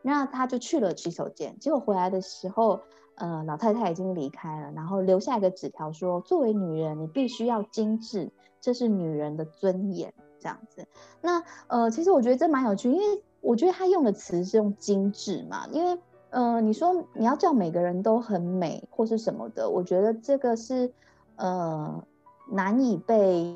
[0.04, 2.82] 那他就去了洗手间，结果回来的时候，
[3.16, 10.14] 呃，老太太已经离开了，然后留下一个纸条说：作为女人，你必须要精致，这是女人的尊严。
[10.42, 10.88] 这样子。
[11.20, 16.00] 那呃，其实我觉得这蛮有趣，因为我觉得他用的词是用精致嘛，因为
[16.30, 20.94] 呃，你说你要叫每个人都很美或是什么的，我觉得这个是
[21.36, 22.02] 呃
[22.50, 23.54] 难以被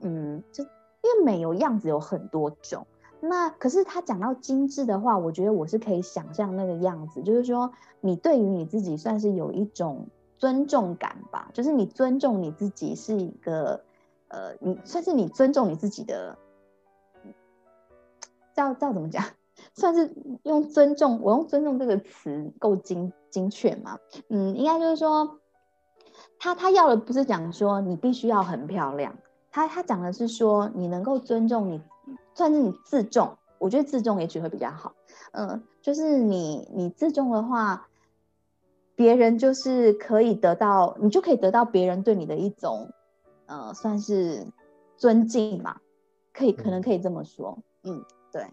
[0.00, 0.68] 嗯，就因
[1.18, 2.86] 为美有样子有很多种。
[3.20, 10.06] 那可是他讲到精致的话，我觉得我是可以想象那个样子，就是说你对于你自己算是有一种
[10.38, 13.82] 尊重感吧，就是你尊重你自己是一个，
[14.28, 16.36] 呃，你算是你尊重你自己的，
[18.54, 19.24] 叫叫怎么讲？
[19.72, 23.98] 算是用尊重，我用尊重这个词够精精确吗？
[24.28, 25.38] 嗯，应该就是说，
[26.38, 29.16] 他他要的不是讲说你必须要很漂亮，
[29.56, 31.80] 他他讲的是说你能够尊重你。
[32.34, 34.92] 算是你自重，我觉得自重也许会比较好。
[35.32, 37.88] 嗯，就是你你自重的话，
[38.94, 42.90] 别人就是可以得到，你就可以得到别人对你的一种，
[43.46, 44.46] 呃，算是
[44.98, 45.80] 尊敬嘛，
[46.34, 47.58] 可以可能可以这么说。
[47.84, 48.46] 嗯，对。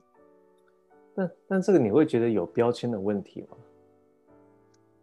[1.14, 3.58] 但但这个你会觉得有标签的问题吗？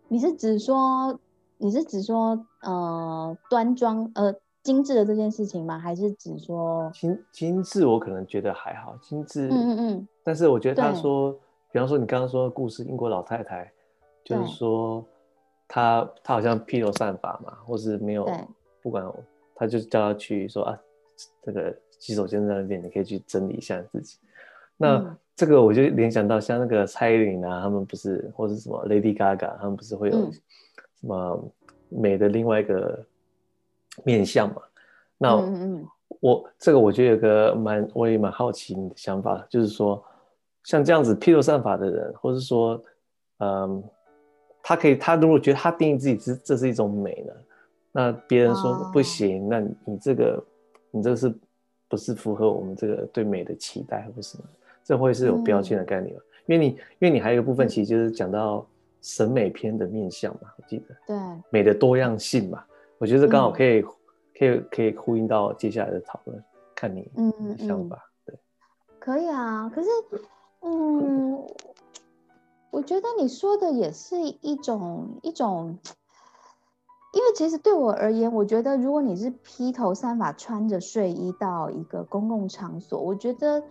[0.08, 1.20] 你是指说
[1.58, 4.34] 你是指说呃端庄呃？
[4.62, 5.78] 精致的这件事情吗？
[5.78, 7.86] 还是指说精精致？
[7.86, 9.48] 我可能觉得还好，精致。
[9.48, 10.08] 嗯嗯嗯。
[10.22, 11.32] 但是我觉得他说，
[11.72, 13.72] 比方说你刚刚说的故事，英国老太太，
[14.22, 15.02] 就是说
[15.66, 18.28] 她她好像披头散发嘛，或是没有，
[18.82, 19.02] 不管，
[19.54, 20.78] 他就叫她去说啊，
[21.42, 24.18] 这个洗手间在那边，你可以去整理一下自己。
[24.76, 30.40] 那这个我就联想到像那个蔡依林啊，他们不是，或者什么 Lady Gaga，他们不是会有什
[31.00, 31.50] 么
[31.88, 33.02] 美的另外一个。
[34.04, 34.62] 面相嘛，
[35.18, 35.36] 那
[36.20, 40.02] 我这个我觉得有个蛮我也蛮好奇你的想法，就是说
[40.64, 42.82] 像这样子披头散发的人，或是说，
[43.38, 43.82] 嗯，
[44.62, 47.32] 他可以他如果觉得他定义自己这这是一种美呢，
[47.92, 50.44] 那别人说不行，那你这个
[50.90, 51.34] 你这个是
[51.88, 54.44] 不是符合我们这个对美的期待或什么？
[54.82, 56.20] 这会是有标签的概念吗？
[56.46, 58.66] 因为你因为你还有一个部分其实就是讲到
[59.00, 61.16] 审美篇的面相嘛，我记得对
[61.50, 62.64] 美的多样性嘛。
[63.00, 63.82] 我觉得刚好可以，
[64.38, 66.44] 可以可以呼应到接下来的讨论，
[66.74, 68.38] 看你嗯想法，对，
[68.98, 69.72] 可以啊。
[69.74, 69.88] 可是，
[70.60, 71.42] 嗯，
[72.70, 75.78] 我觉得你说的也是一种一种，
[77.14, 83.62] 因为其实对我而言，我觉得如果你是披头散发穿着睡衣到一个公共场所，我觉得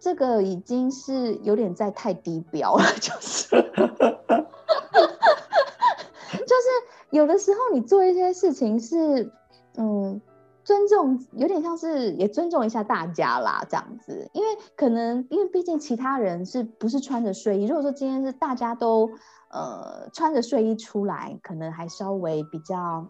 [0.00, 3.54] 这个已经是有点在太低标了， 就是。
[7.14, 9.30] 有的时候你做一些事情是，
[9.76, 10.20] 嗯，
[10.64, 14.28] 尊重，有点像是也尊重一下大家啦，这样子。
[14.32, 17.66] 因为可能，因为毕竟其他人是不是穿着睡衣？
[17.66, 19.08] 如果说今天是大家都
[19.50, 23.06] 呃穿着睡衣出来，可能还稍微比较。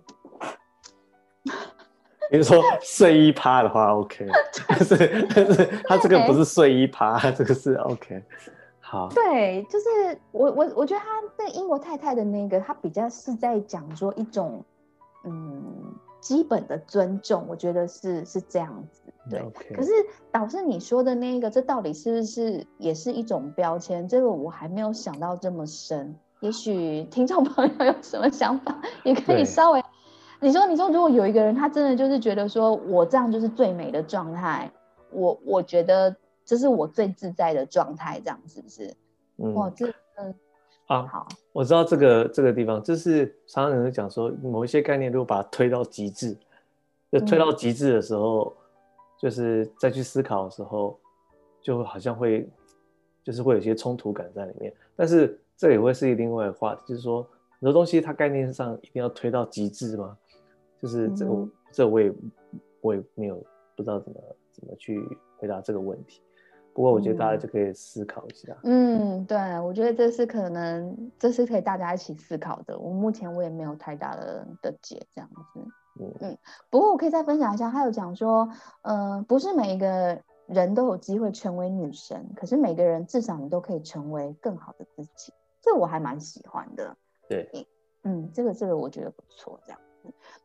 [2.31, 4.27] 比如说睡衣趴的话，OK，
[4.69, 8.23] 但 是但是他这个不是睡衣趴，这个是 OK。
[9.15, 11.07] 对，就是我我我觉得他
[11.39, 14.65] 那英国太太的那个，他比较是在讲说一种
[15.25, 19.03] 嗯基本的尊重，我觉得是是这样子。
[19.31, 19.43] 对，
[19.75, 19.91] 可是
[20.31, 24.07] 导致你说的那个，这到底是不是也是一种标签？
[24.07, 26.17] 这个我还没有想到这么深。
[26.41, 29.83] 也许听众朋友有什么想法，也可以稍微
[30.41, 34.71] 你说你说，如果有一个人他真的就是觉得说我这样就是最美的状态，
[35.11, 36.15] 我我觉得。
[36.45, 38.95] 这是我最自在的状态，这样是不是？
[39.39, 39.87] 嗯，哇，这
[40.17, 40.35] 嗯
[40.87, 46.37] 啊，好，我知道这个这个地方，就是常常有人讲说，某一些概念如果把它推到极致，
[47.11, 48.55] 就推到极致的时候，
[49.19, 50.99] 就是再去思考的时候，
[51.63, 52.47] 就好像会
[53.25, 54.73] 就是会有些冲突感在里面。
[54.95, 57.23] 但是这也会是另外一个话题，就是说
[57.59, 60.17] 很多东西它概念上一定要推到极致吗？
[60.83, 62.13] 就是这个这我也
[62.83, 63.43] 我也没有
[63.75, 64.21] 不知道怎么
[64.53, 65.03] 怎么去
[65.39, 66.21] 回答这个问题。
[66.75, 68.55] 不过我觉得大家就可以思考一下。
[68.65, 72.77] 嗯，对，我觉得这是可能，这是可以大家一起思考的。
[72.77, 75.61] 我目前我也没有太大的的解这样子。
[76.01, 76.39] 嗯嗯。
[76.71, 78.49] 不过我可以再分享一下，他有讲说，
[78.83, 85.33] 呃，不是每一个人都有机会成为女神，可是每个人至少你都可以成为更好的自己。
[85.63, 86.97] 这我还蛮喜欢的。
[87.29, 87.49] 对。
[88.03, 89.81] 嗯，这个这个我觉得不错，这样。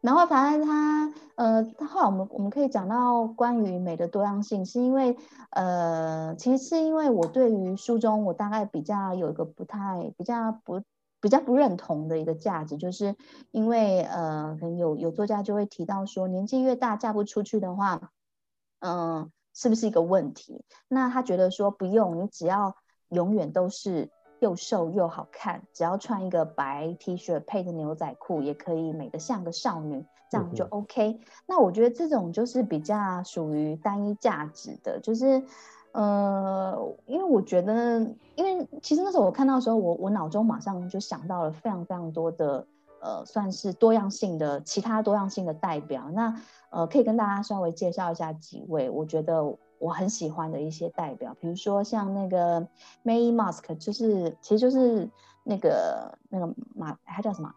[0.02, 5.18] 然后，反正他，呃，他后来我们我们可以讲到关于美的多样性，是因为，
[5.52, 10.82] 呃，其实是因为我对于书中我大概比较有一个不太比较不
[11.20, 13.16] 比较不认同的一个价值，就是
[13.52, 18.12] 因为，呃，可能有有作家就会提到说，年纪越大嫁不出去的话，
[18.80, 20.64] 嗯，是不是一个问题？
[20.88, 22.78] 那他觉得说不用，你只要
[23.10, 31.20] 永远都是又瘦又好看，只要穿一个白 T 恤配着牛仔裤，也可以美得像个少女，这样就 OK。
[31.46, 35.44] 那我觉得这种就是比较属于单一价值的，就是
[35.92, 38.00] 呃，因为我觉得，
[38.36, 42.66] 因为其实那时候我看到的时候，我我脑中马上就想到了非常非常多的
[43.02, 46.10] 呃，算是多样性的其他多样性的代表。
[46.12, 49.58] 那呃，可以跟大家稍微介绍一下几位，我觉得。
[49.80, 52.62] 我很喜欢的一些代表，比如说像那个
[53.04, 55.10] May Musk，就是其实就是
[55.44, 57.52] 那个那个马，他叫什么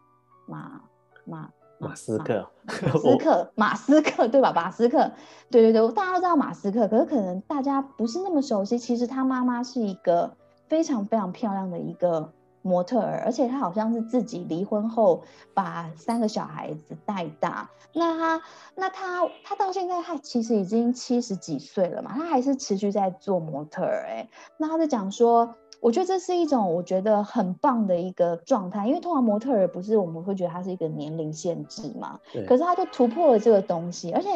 [0.47, 0.81] 马
[1.25, 1.49] 马
[1.79, 4.51] 马 斯克，马斯克马斯克对吧？
[4.53, 5.11] 马斯克，
[5.51, 8.77] 对对对，大家都知道马斯克，可是可能大家不是那么熟悉。
[8.77, 10.35] 其实他妈妈是一个
[10.67, 12.33] 非常非常漂亮的一个。
[12.63, 15.21] 模特儿，而且他好像是自己离婚后
[15.53, 17.69] 把三个小孩子带大。
[17.93, 18.41] 那他，
[18.73, 24.07] 那他，他到现在他其实已经七十几岁了嘛，他还是持续在做模特儿。
[24.09, 25.53] 哎，那他就讲说。
[25.81, 34.29] 我觉得这是一种我觉得很棒的一个状态，因为通常模特儿不是我们会觉得他是一个年龄限制嘛，可是他就突破了这个东西，而且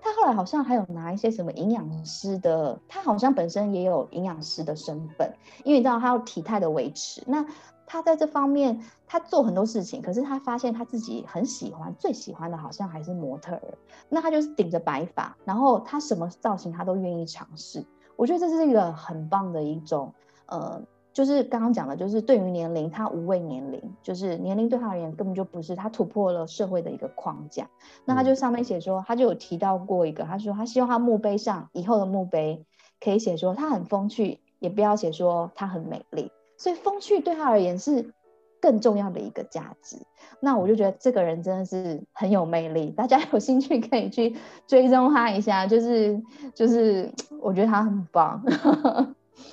[0.00, 5.30] 他后来好像还有拿一些什么营养师的，他好像本身也有营养师的身份，
[5.62, 7.44] 因为你知道他要体态的维持，那
[7.86, 13.78] 他在这方面他做很多事情，可是他发现他自己很喜欢，最喜欢的好像还是模特儿，
[14.08, 17.84] 那他就是顶着白发，然后他什么造型他都愿意尝试，
[18.16, 20.12] 我觉得这是一个很棒的一种
[20.46, 20.82] 呃。
[21.12, 27.70] 就是刚刚讲的，就是对于年龄，他无畏年龄，就是年龄对他而言根本就不是他突破了社会的一个框架。
[28.04, 32.66] 那他就上面写说，他就有提到过一个，他说他希望他墓碑上以后的墓碑
[32.98, 36.32] 可以写说他很风趣，也不要写说他很美丽。
[36.56, 38.12] 所以风趣对他而言是
[38.60, 39.96] 更重要的一个价值。
[40.40, 44.36] 那我就觉得这个人真的是很有魅力，大家 有兴趣可以去
[44.66, 46.22] 追踪他一下，就是
[46.54, 48.42] 就是 我觉得他很棒。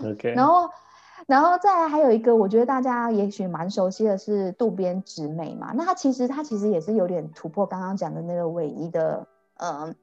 [0.03, 0.69] OK， 然后。
[1.27, 5.71] 然后再来还有一个，我觉得大家也许蛮熟悉的是渡边直美嘛。
[5.73, 9.25] 那她其实她其实也是有点突破刚刚讲的那个唯一的，
[9.57, 9.95] 呃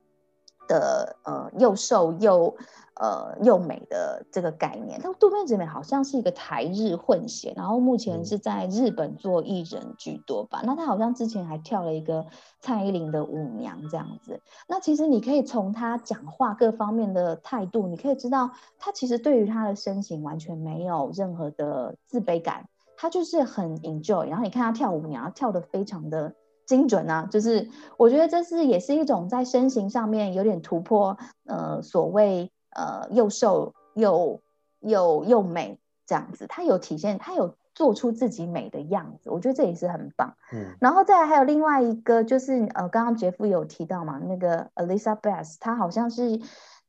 [0.69, 2.57] 的呃又瘦又。
[3.01, 10.63] 呃，又美的这个概念，但渡边直美好像是一个台日混血，然后目前是在日本做艺人居多吧。
[10.65, 12.27] 那他好像之前还跳了一个
[12.59, 14.41] 蔡依林的舞娘这样子。
[14.67, 24.27] 那其实你可以从他讲话各方面的态度，你可以知道他其实对于他的身形完全没有任何的自卑感，他就是很 enjoy。
[24.29, 26.35] 然后你看他跳舞娘，跳的非常的
[26.67, 32.51] 精准啊，就是我觉得这是也是一种在身形上面有点突破，呃，所谓。
[32.79, 34.41] 呃，又瘦又
[34.79, 40.37] 又又美，这样子，他有体现，他有做出自己美的样子，我觉得这也是很棒。
[40.53, 46.41] 嗯，然后再来还有另外一个，就是呃，刚刚杰夫有提到嘛，那个 Elisa Bass，她好像是，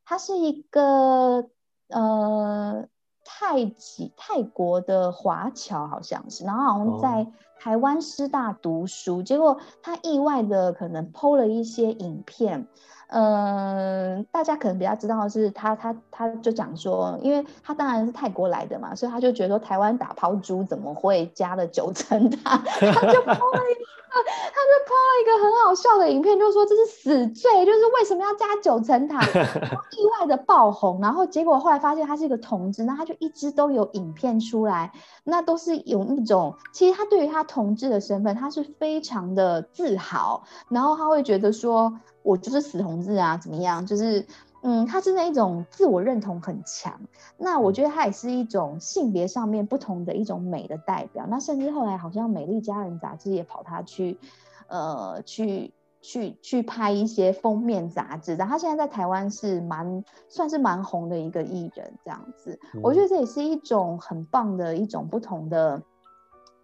[0.05, 1.49] 她是一个
[1.87, 2.85] 呃
[3.25, 12.67] 泰籍泰国的华侨，好像是，然后好像在台湾师大读书，结果他意外的可能 PO 了一些影片。
[13.11, 23.85] 嗯，大家可能比较知道的是，他他他就讲说，因为他当然是泰国来的嘛，所以他就觉得说台湾打抛猪怎么会加了九层塔， 他就抛了一个，
[24.53, 34.91] 他就抛了一个很好笑的影片，就说这是死罪，就是为什么要加九层塔， 意外的爆红，然后结果后来发现他是一个同志，那他就一直都有影片出来，
[35.23, 41.99] 那都是有一种，其实他对于他同志的身份，他是非常的自豪，然后他会觉得说。
[42.21, 43.85] 我就是死同志啊，怎么样？
[43.85, 44.27] 就是，
[44.61, 46.99] 嗯，他是那一种自我认同很强。
[47.37, 51.25] 那我觉得他也是一种性别上面不同的一种美的代表。
[51.29, 54.19] 那甚至后来好像《美丽佳人》杂志也跑他去，
[54.67, 58.35] 呃，去去去拍一些封面杂志。
[58.35, 62.59] 然后他现在在台湾是蛮算是蛮红的一个艺人，这样子。
[62.83, 65.81] 我觉得这也是一种很棒的一种不同的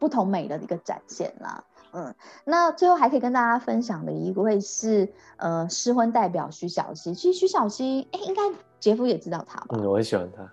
[0.05, 1.63] 不同美的一个展现啦。
[1.93, 7.15] 嗯，那最后还可以跟大家分享的一位是，呃，失婚代表徐小溪。
[7.15, 8.43] 其实徐小溪，哎，应该
[8.79, 9.65] 杰夫也知道他吧？
[9.71, 10.51] 嗯，我很喜欢他。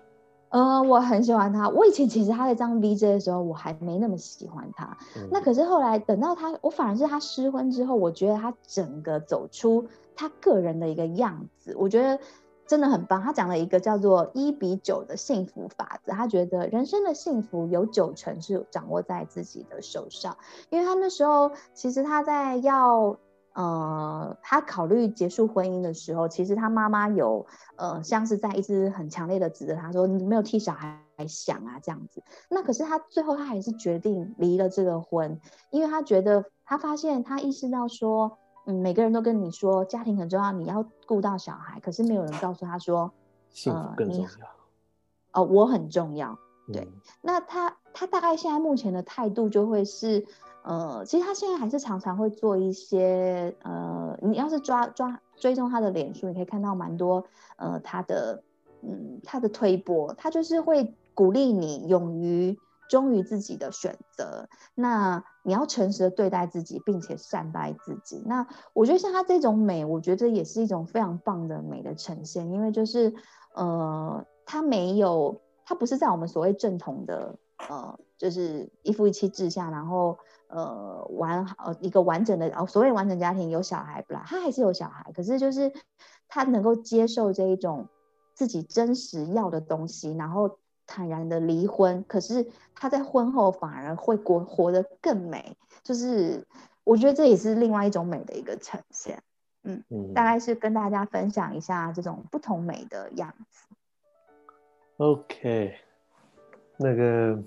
[0.49, 1.69] 呃，我很喜欢他。
[1.69, 4.97] 我以前其实他在当 VJ 的时候，我还没那么喜欢他。
[5.31, 9.87] 那可是后来等到他，我反而是他失婚之后，我觉得他整个走出
[10.17, 12.19] 他个人的一个样子，我觉得。
[12.73, 16.13] 真的很棒，他讲了一个叫做一比九的幸福法则。
[16.13, 20.39] 他觉得人生的幸福有九成是掌握在自己的手上，
[20.71, 23.19] 因为他那时候其实他在要
[23.53, 27.45] 呃，他考虑结束婚姻的时候，其实他妈妈有
[27.77, 30.99] 呃，像是在一直很强烈的指责他说你没有替小孩
[31.29, 32.23] 想啊这样子。
[32.49, 38.39] 那可是他最后他还是决定离了这个婚，因为他觉得他发现他意识到说。
[38.65, 43.13] 嗯，每个人都跟你说家庭很重要，你要顾到小孩，可是没有人告诉他说，
[43.51, 44.29] 幸福更重要。
[45.33, 46.39] 哦，我很重要，
[46.73, 46.93] 对嗯
[47.23, 50.25] 那他他大概现在目前的态度就会是，
[50.63, 57.25] 呃，其实他现在还是常常会做一些，呃，你要是抓抓追踪他的脸书，你可以看到蛮多，
[57.57, 58.43] 呃，他的，
[58.83, 62.59] 嗯，他的推波，他就是会鼓励你勇于
[62.89, 68.23] 忠于自己的选择，那你要诚实的对待自己，并且善待自己。
[68.27, 73.15] 那我觉得像他这种美，我觉得也是一种非常棒的美的呈现，因为就是，
[73.55, 75.41] 呃，他没有。
[75.65, 77.39] 他不是在我们所谓正统的
[77.71, 80.19] 呃，就是一夫一妻制下，然后
[80.49, 85.73] 呃完呃一个完整的哦，所谓完整家庭有小孩不啦，他还是有小孩，可是就是
[86.27, 87.89] 他能够接受这一种
[88.35, 90.59] 自己真实要的东西，然后
[90.95, 96.47] 坦然的离婚，可是他在婚后反而会过活得更美，就是
[96.85, 99.23] 我觉得这也是另外一种美的一个呈现，
[99.63, 99.83] 嗯，
[100.13, 103.75] 大概是跟大家分享一下这种不同美的样子。
[104.99, 105.77] OK，
[106.77, 107.43] 那个，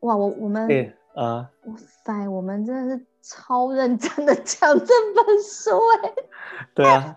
[0.00, 5.70] 哇，我我们，哎啊，哇塞，我们真的是超认真的讲这本书
[6.02, 6.14] 哎。
[6.74, 7.14] 对啊，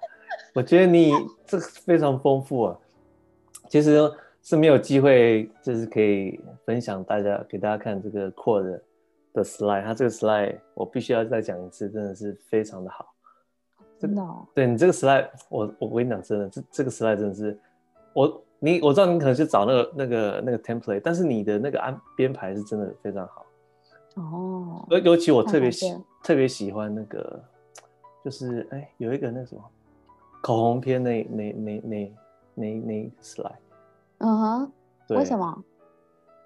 [0.54, 1.14] 我觉得你
[1.46, 2.78] 这个非常丰富啊，
[3.70, 4.12] 其实
[4.44, 8.84] 是没有机会，就是可以分享大家给大家看这个 core 的
[9.34, 13.08] 的 slide，它这个 slide 我必须要再讲一次，真的是非常的好。
[13.98, 17.58] 真的哦，对你这个 slide，我我跟你讲真的，这这个 slide 真的是
[18.14, 23.46] 我你我知道你可能去找那个那个那个 template，但是你的那个安编排是真的非常好。
[24.16, 27.42] 哦，尤尤其我特别喜特别喜欢那个，
[28.26, 29.62] 就是哎有一个那什么
[30.42, 32.14] 口红片那那那那
[32.56, 33.56] 那那 slide，
[34.24, 34.72] 嗯哼，
[35.10, 35.38] 为什？
[35.38, 35.64] 么？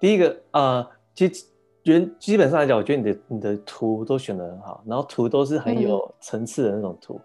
[0.00, 1.46] 第一个呃，其实
[1.84, 7.20] 原基本上来讲，我觉得你的你的图都选的很好，然后图都是很有层次的那种图，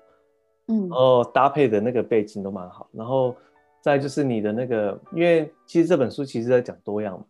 [0.67, 3.35] 嗯然后搭配的那个背景都蛮好，然后
[3.81, 7.25] 再就是你的那个，因为其实这本书其实在讲多样嘛。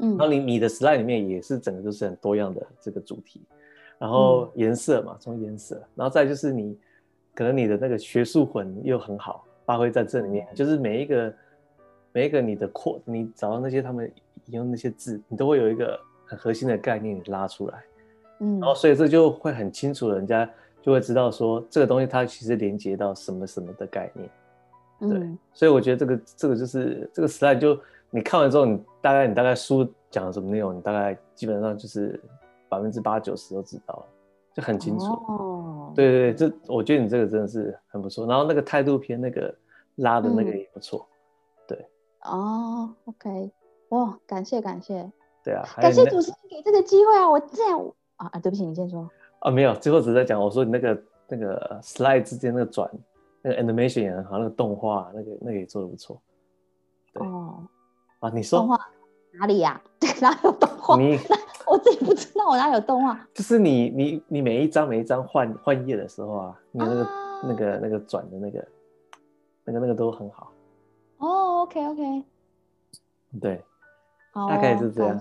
[0.00, 3.40] 嗯然后你你的 slide 里面也是整个都是很多样的这个主题，
[3.98, 6.76] 然后颜色嘛，从颜色，然后再就是你
[7.34, 11.32] 可能你的那个学术魂又很好，发挥在这里面，就是每一个
[12.12, 14.10] 每一个你的扩，你找到那些他们
[14.46, 17.82] 引用那些字，你都会有一个很核心的概念你拉出来，
[18.40, 20.48] 嗯然后所以这就会很清楚，人家
[20.80, 24.28] 就会知道说这个东西它其实连接到什么什么的概念。
[25.00, 27.78] 对嗯所以我觉得这个这个就是这个 slide，就
[28.10, 32.20] 你看完之后，你大概你大概书讲了什么内容，你大概基本上就是
[32.68, 34.06] 百分之八九十都知道了，
[34.54, 35.06] 就很清楚。
[35.06, 38.26] 哦，对对对，这我觉得你这个真的是很不错。
[38.26, 39.52] 然后那个态度片那个
[39.96, 41.04] 拉的那个嗯也不错，
[42.24, 43.50] 哦，OK，
[43.90, 45.10] 哇，感谢感谢
[45.42, 45.64] 对啊。
[45.76, 47.28] 感谢主持人给这个机会啊！
[47.28, 47.80] 我这样
[48.16, 49.08] 啊啊，对不起，你先说。
[49.40, 52.88] 啊没有，最后只是在讲，我说你那个那个 slide 之间那个转
[53.42, 56.20] 那个 animation 也很好，那个动画那个那个也做的不错
[57.12, 57.62] 对哦，
[58.20, 58.30] 啊。
[58.32, 58.78] 你说动画
[59.40, 59.80] 哪里呀？
[60.22, 60.96] 哪有动画？
[61.00, 61.18] 你
[61.66, 63.18] 我自己不知道我哪有动画。
[63.34, 68.68] 就是你你你每一张每一张换换页的时候啊，你那个、啊那个那个转的那个
[69.64, 70.52] 那个那个都很好，
[71.22, 72.24] 哦，OK OK，
[73.40, 73.64] 对，
[74.32, 75.20] 好哦，大概是这样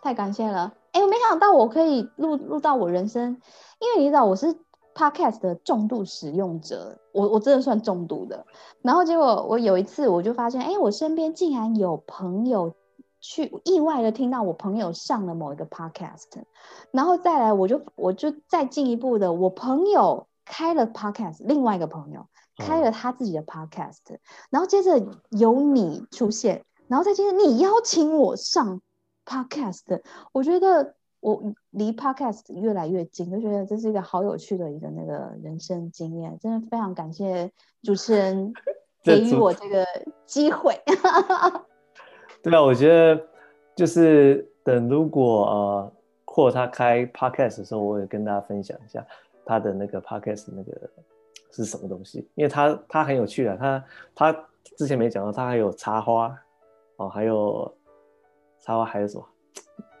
[0.00, 0.72] 太感谢了。
[0.92, 3.42] 哎，我没想到我可以录录到我人生，
[3.80, 4.54] 因为你知道我是
[4.94, 8.46] Podcast 的重度使用者，我我真的算重度的。
[8.80, 12.76] 然后结果我有一次我就发现，哎，我身边竟然有朋友
[13.20, 16.44] 去意外的听到我朋友上了某一个 Podcast，
[16.92, 22.28] 然后再来我就我就再进一步的，我朋友开了 Podcast，另外一个朋友。
[22.58, 23.98] 开了他自己的 podcast，、
[24.50, 28.80] 然后接着有你出现，然后再接着你邀请我上
[29.24, 30.02] podcast，
[30.32, 37.50] 我觉得我离 podcast 越来越近，就觉得这是一个好有趣的一个那个人生经验，真的非常感谢
[37.82, 38.52] 主持人
[39.02, 39.86] 给予我这个
[40.26, 40.80] 机会。
[42.42, 43.20] 对啊，我觉得
[43.76, 45.92] 就是等如果呃
[46.24, 49.04] 或他开 podcast 的时候，我也跟大家分享一下
[49.44, 50.90] 他的那个 podcast 那个
[51.50, 53.84] 是什么东西，因为他他很有趣的，他
[54.14, 54.46] 他
[54.76, 56.36] 之前没讲到，他还有插花
[56.96, 57.74] 哦，还有
[58.60, 59.24] 插花还有什么？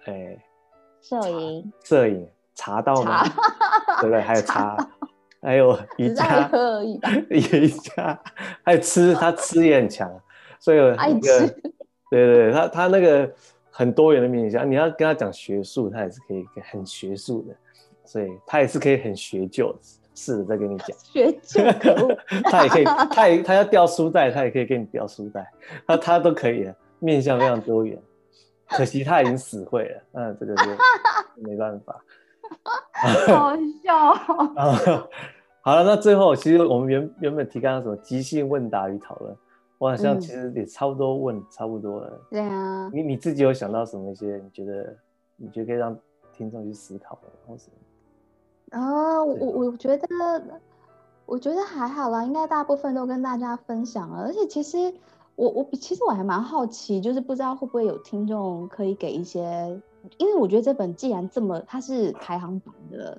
[0.06, 0.38] 哎，
[1.00, 1.72] 摄影。
[1.84, 3.22] 摄影茶道吗？
[4.00, 4.20] 对不对？
[4.20, 4.76] 还有茶，
[5.40, 6.50] 还有瑜伽，
[7.30, 8.20] 瑜伽，
[8.62, 10.10] 还有吃，他吃也很强，
[10.58, 11.46] 所以那个吃，
[12.10, 13.32] 对对对，他他那个
[13.70, 17.54] 很多元的面向，你要跟他讲学术，他也是可以很学术的，
[18.04, 19.74] 所以他也是可以很学究，
[20.18, 20.88] 试着再跟你讲。
[20.98, 22.16] 学究可恶。
[22.50, 25.48] 他也可以，他也他要掉书袋，他也可以给你掉书袋，
[25.86, 27.96] 他他都可以的，面向非常多元。
[28.66, 30.62] 可惜他已经死会了，那这个就
[31.40, 32.02] 没办法。
[33.26, 34.12] 好笑
[35.62, 39.36] 好了，那最后其实我们原原本提纲什么即兴问答与讨论，
[39.78, 42.20] 我好像嗯其实也差不多问差不多了。
[42.30, 44.96] 对啊，你你自己有想到什么一些你觉得
[45.36, 45.96] 你觉得可以让
[46.32, 47.68] 听众去思考的，或是
[48.70, 50.06] 啊，我我我觉得，
[51.24, 54.24] 我觉得还好啦，应该大部分都跟大家分享了。
[54.24, 54.92] 而且其实
[55.36, 59.80] 我我其实我还蛮好奇，就是不知道会不会有听众可以给一些，
[60.18, 63.18] 因为我觉得这本既然这么它是排行榜的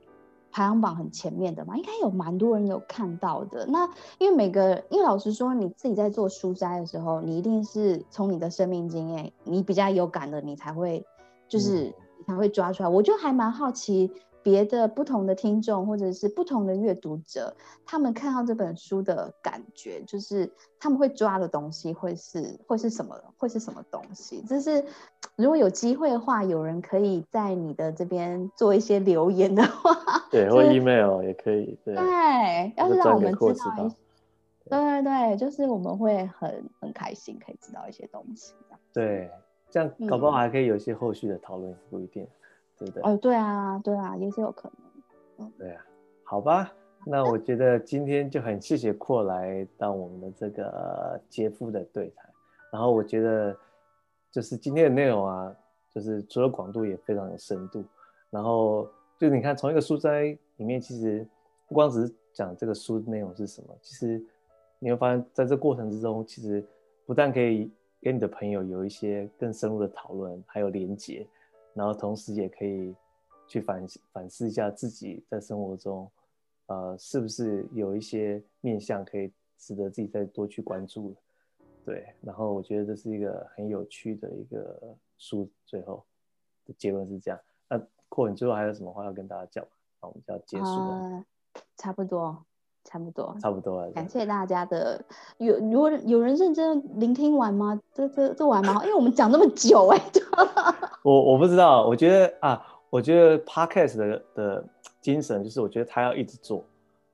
[0.51, 3.65] 排行榜很前面的嘛，应该有蛮多人有看到的。
[3.67, 11.05] 那因为每个，因为老实说，你自己在做书斋的时候，你一定是从你的生命经验，你比较有感的，你才会
[11.47, 12.89] 就是你才会抓出来。
[12.89, 14.11] 我就还蛮好奇。
[14.49, 17.55] 别的不同的听众或者是不同的阅读者，
[17.85, 23.15] 他们看到这本书的感觉，就是他们会抓的东西会是会是什么？
[23.37, 24.41] 会是什么东西？
[24.41, 24.83] 就是
[25.35, 29.93] 如果有机会的话，有人可以在你的这边做一些留言的话，
[30.31, 33.91] 对，或就是 email 也可以，对，对，要是让我们知道
[34.67, 38.55] 对对对，就是我们会很很开心，可以知道一些东西。
[38.91, 39.29] 对，
[39.69, 42.27] 这样搞不好嗯还可以有一些后续的讨论，不一定，
[42.79, 43.03] 对不对？
[43.03, 45.45] 哦，对啊，对啊，也是有可能。
[45.45, 45.85] 嗯对啊，
[46.23, 46.73] 好吧，
[47.05, 52.29] 那我觉得今天就很谢谢阔来到我们的这个杰夫的对谈，
[52.71, 53.55] 然后我觉得
[54.31, 55.55] 就是今天的内容啊，
[55.93, 57.83] 就是除了广度也非常有深度，
[58.29, 58.87] 然后
[59.17, 61.25] 就你看从一个书斋里面，其实
[61.67, 64.21] 不光只是讲这个书的内容是什么，其实
[64.77, 66.63] 你会发现在这过程之中，其实
[67.05, 71.25] 不但可以跟你的朋友有一些更深入的讨论，还有连结，
[71.73, 72.95] 然后同时也可以
[73.47, 76.11] 去反反思一下自己在生活中，
[76.67, 81.15] 呃，是不是有一些面向可以值得自己再多去关注。
[81.85, 86.05] 对，然后我觉得这是一个很有趣的一个书，最后
[86.65, 87.39] 的结论是这样。
[87.67, 89.65] 那阔，你最后还有什么话要跟大家讲？
[90.01, 91.25] 我们就要结束了，
[91.75, 92.45] 差不多，
[92.89, 93.35] 差不多。
[93.39, 93.91] 差不多了。
[93.91, 94.99] 感谢大家的
[95.37, 97.79] 有如果有人认真聆听完吗？
[97.93, 100.01] 这这这我还蛮好，因为我们讲那么久哎、
[101.03, 104.63] 我我不知道，我觉得啊，我觉得 podcast 的的
[105.01, 106.63] 精神就是，我觉得他要一直做，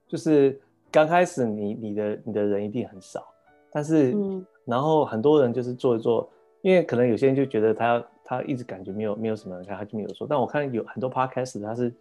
[0.07, 0.59] 就是
[0.91, 3.25] 刚开始你你的你的人一定很少，
[3.71, 6.27] 但是、嗯然后很多人就是做一做，
[6.63, 10.25] 因为可能有些人就觉得他要他一直感觉没有没有什么人看，他就没有做。
[10.27, 11.93] 但我看有很多 podcast 他是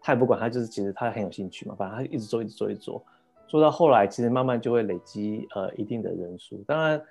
[0.00, 3.02] 他也不管，他就是其实他很有兴趣嘛，反正他一直做一直做一直做，
[3.46, 6.62] 做到后来其实慢慢就会累积呃一定的人数。
[6.66, 7.02] 当然。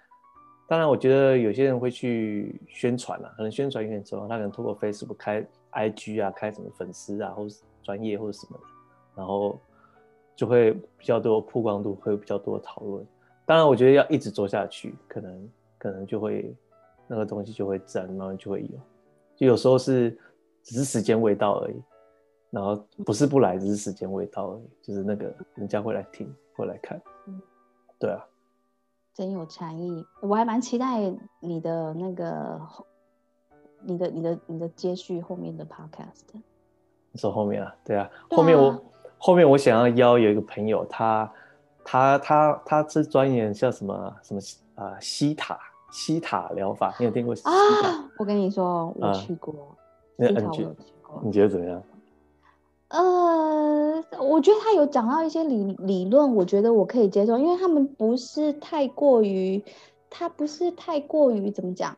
[0.66, 8.64] 当然，我觉得有些人会去宣传啦，可能宣传有点重要，他可能通过 Facebook 开 IG 啊，开什么粉丝啊，或是专业或者什么的，
[9.14, 9.60] 然后
[10.38, 13.06] 就会比较多曝光度，会有比较多的讨论。
[13.46, 16.56] 当然，我觉得要一直做下去，可能可能就会
[17.08, 18.80] 那个东西就会自然慢慢就会有，
[19.36, 20.18] 就有时候是
[20.64, 21.76] 只是时间未到而已，
[22.54, 27.42] 然后不是不来，只是时间未到而已，就是那个人家会来听，会来看嗯，
[27.98, 28.24] 对啊。
[29.12, 32.62] 真有禅意，我还蛮期待你的那个，
[33.82, 36.40] 你的你的你的接续后面的 podcast。
[37.12, 38.84] 你说后面啊，对啊，对啊后面我
[39.18, 41.32] 后面我想要邀有一个朋友，他
[41.84, 44.40] 他他他是专研像什么什么
[44.76, 45.60] 啊西塔
[45.92, 47.52] 西塔疗法，你有听过西塔？
[47.52, 49.76] 啊，我跟你说，我啊去过，
[50.16, 50.64] 那西塔我去
[51.02, 51.22] 过。
[51.24, 51.82] 你觉得怎么样？
[52.94, 59.64] 呃，我觉得他有讲到一些理理论，我觉得我可以接受，因为他们不是太过于，
[60.12, 61.98] 他不是太过于怎么讲，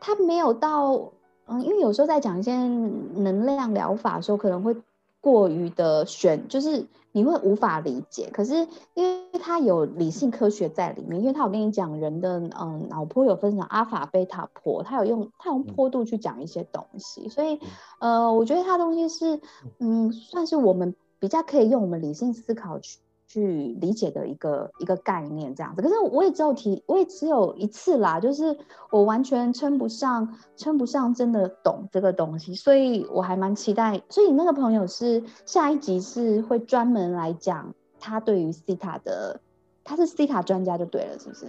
[0.00, 1.12] 他没有到，
[1.46, 4.74] 嗯，因为有时候在讲一些能量疗法的时候，可能会
[5.20, 8.30] 过于的选，就是你会无法理解。
[8.32, 17.60] 可是因为它有理性科学在里面，因为他有跟你讲人的嗯脑波有分成阿法、贝塔波，他有用他用坡度去讲一些东西，所以
[18.00, 19.40] 呃，我觉得它东西是
[19.78, 22.98] 嗯，算是我们比较可以用我们理性思考去。
[23.32, 28.58] 去理解的一个一个概念这样子，可是我也只有提，我也只有一次啦，就是
[28.90, 34.02] 我完全称不上，称不上真的懂这个东西，所以我还蛮期待。
[34.08, 39.40] 所以你那个朋友是下一集是会专门来讲他对于 C 塔的，
[39.84, 41.46] 他是 C 塔专家就对了，是不是？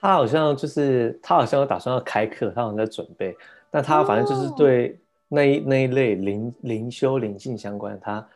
[0.00, 3.36] 他好像就是他好像有打算要开课，他好像在准备，
[3.70, 4.98] 但他反正就是哦对
[5.28, 8.26] 那一那一类灵灵修灵性相关，他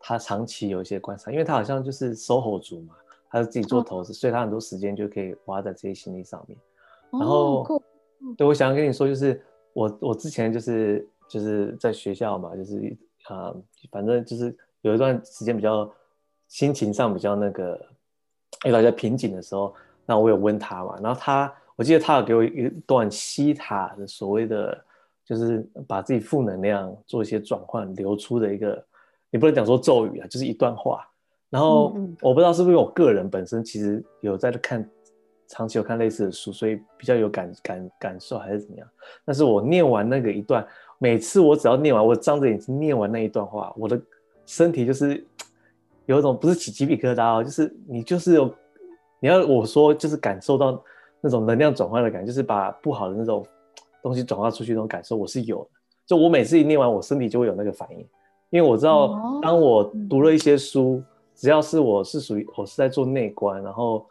[0.00, 2.94] 他长期有一些观察，因为他好像就是 SOHO 族嘛，
[3.28, 3.84] 他是自己做哦。
[3.86, 6.58] 投资，所以他很多时间就可以花在这些心理上面。
[7.12, 7.82] 然哦后酷
[8.36, 9.40] 对，我想要跟你说，就是
[9.72, 12.96] 我我之前就是就是在学校嘛，就是
[13.28, 15.90] 啊、呃反正就是有一段时间比较
[16.48, 17.80] 心情上比较那个
[18.64, 19.74] 遇到一些瓶颈的时候，
[20.06, 24.84] 那我有问他嘛，然后他我记得他有给我一段西塔的所谓的，
[25.24, 28.84] 就是把自己负能量做一些转换流出的一个，
[29.30, 31.06] 你不能讲说咒语啊，就是一段话。
[31.48, 34.88] 然后我不知道是不是我个人本身其实有在看
[35.48, 38.88] 长期有看类似的书，所以比较有感感感受还是怎么样。
[39.24, 40.64] 但是我念完那个一段，
[40.98, 44.00] 每次我只要念完，我张着眼睛念完那一段话，我的
[44.46, 45.24] 身体就是
[46.06, 48.54] 有一种不是起鸡皮疙瘩哦，就是你就是有
[49.18, 50.80] 你要我说就是感受到
[51.20, 53.44] 那种能量转换的感觉，就是把不好的那种
[54.04, 55.70] 东西转化出去那种感受，我是有的。
[56.06, 58.06] 就我每次一念完，我身体就会有那个反应，
[58.50, 61.02] 因为我知道当我读了一些书，
[61.34, 64.04] 只要是我是属于我是在做内观，然后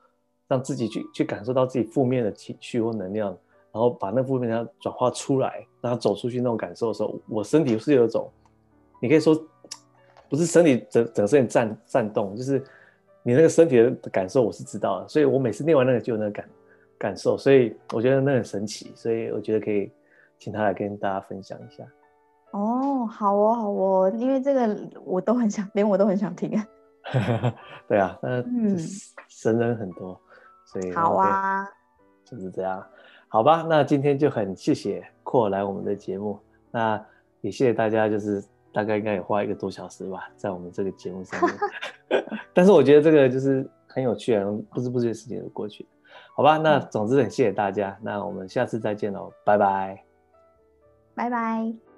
[0.48, 3.28] 让自己去去感受到自己负面的情绪或能量，
[3.72, 8.30] 然后把那负面能量转化出来，然后走出去那种感受的时候，我身体是有一种，
[9.02, 9.40] 你可以说
[10.30, 12.64] 不是身体整整个身体颤颤动，就是
[13.24, 16.50] 你那个身体的感受我是知道的，所以我每次念完那个就有那个感
[16.98, 19.92] 感受，所以我觉得那很神奇，所以我觉得可以
[20.40, 21.84] 请他来跟大家分享一下。
[22.52, 26.66] 哦，好哦，好哦，因为这个我都很想，连我都很想听啊。
[27.88, 28.44] 对啊，那
[29.28, 30.20] 神人很多，
[30.66, 31.68] 所以好啊，
[32.24, 32.84] 就是这样，
[33.28, 33.66] 好吧？
[33.68, 36.40] 那今天就很谢谢阔来我们的节目，
[36.70, 37.04] 那
[37.42, 41.56] 也谢谢大家，就是大概应该也花一个多小时吧，在我们这个节目上面。
[42.54, 45.90] 但是我觉得这个就是很有趣啊，不知不觉时间就过去了，
[46.36, 46.58] 好吧？
[46.58, 50.04] 那总之很谢谢大家，那我们下次再见喽，拜拜，
[51.16, 51.89] 拜拜。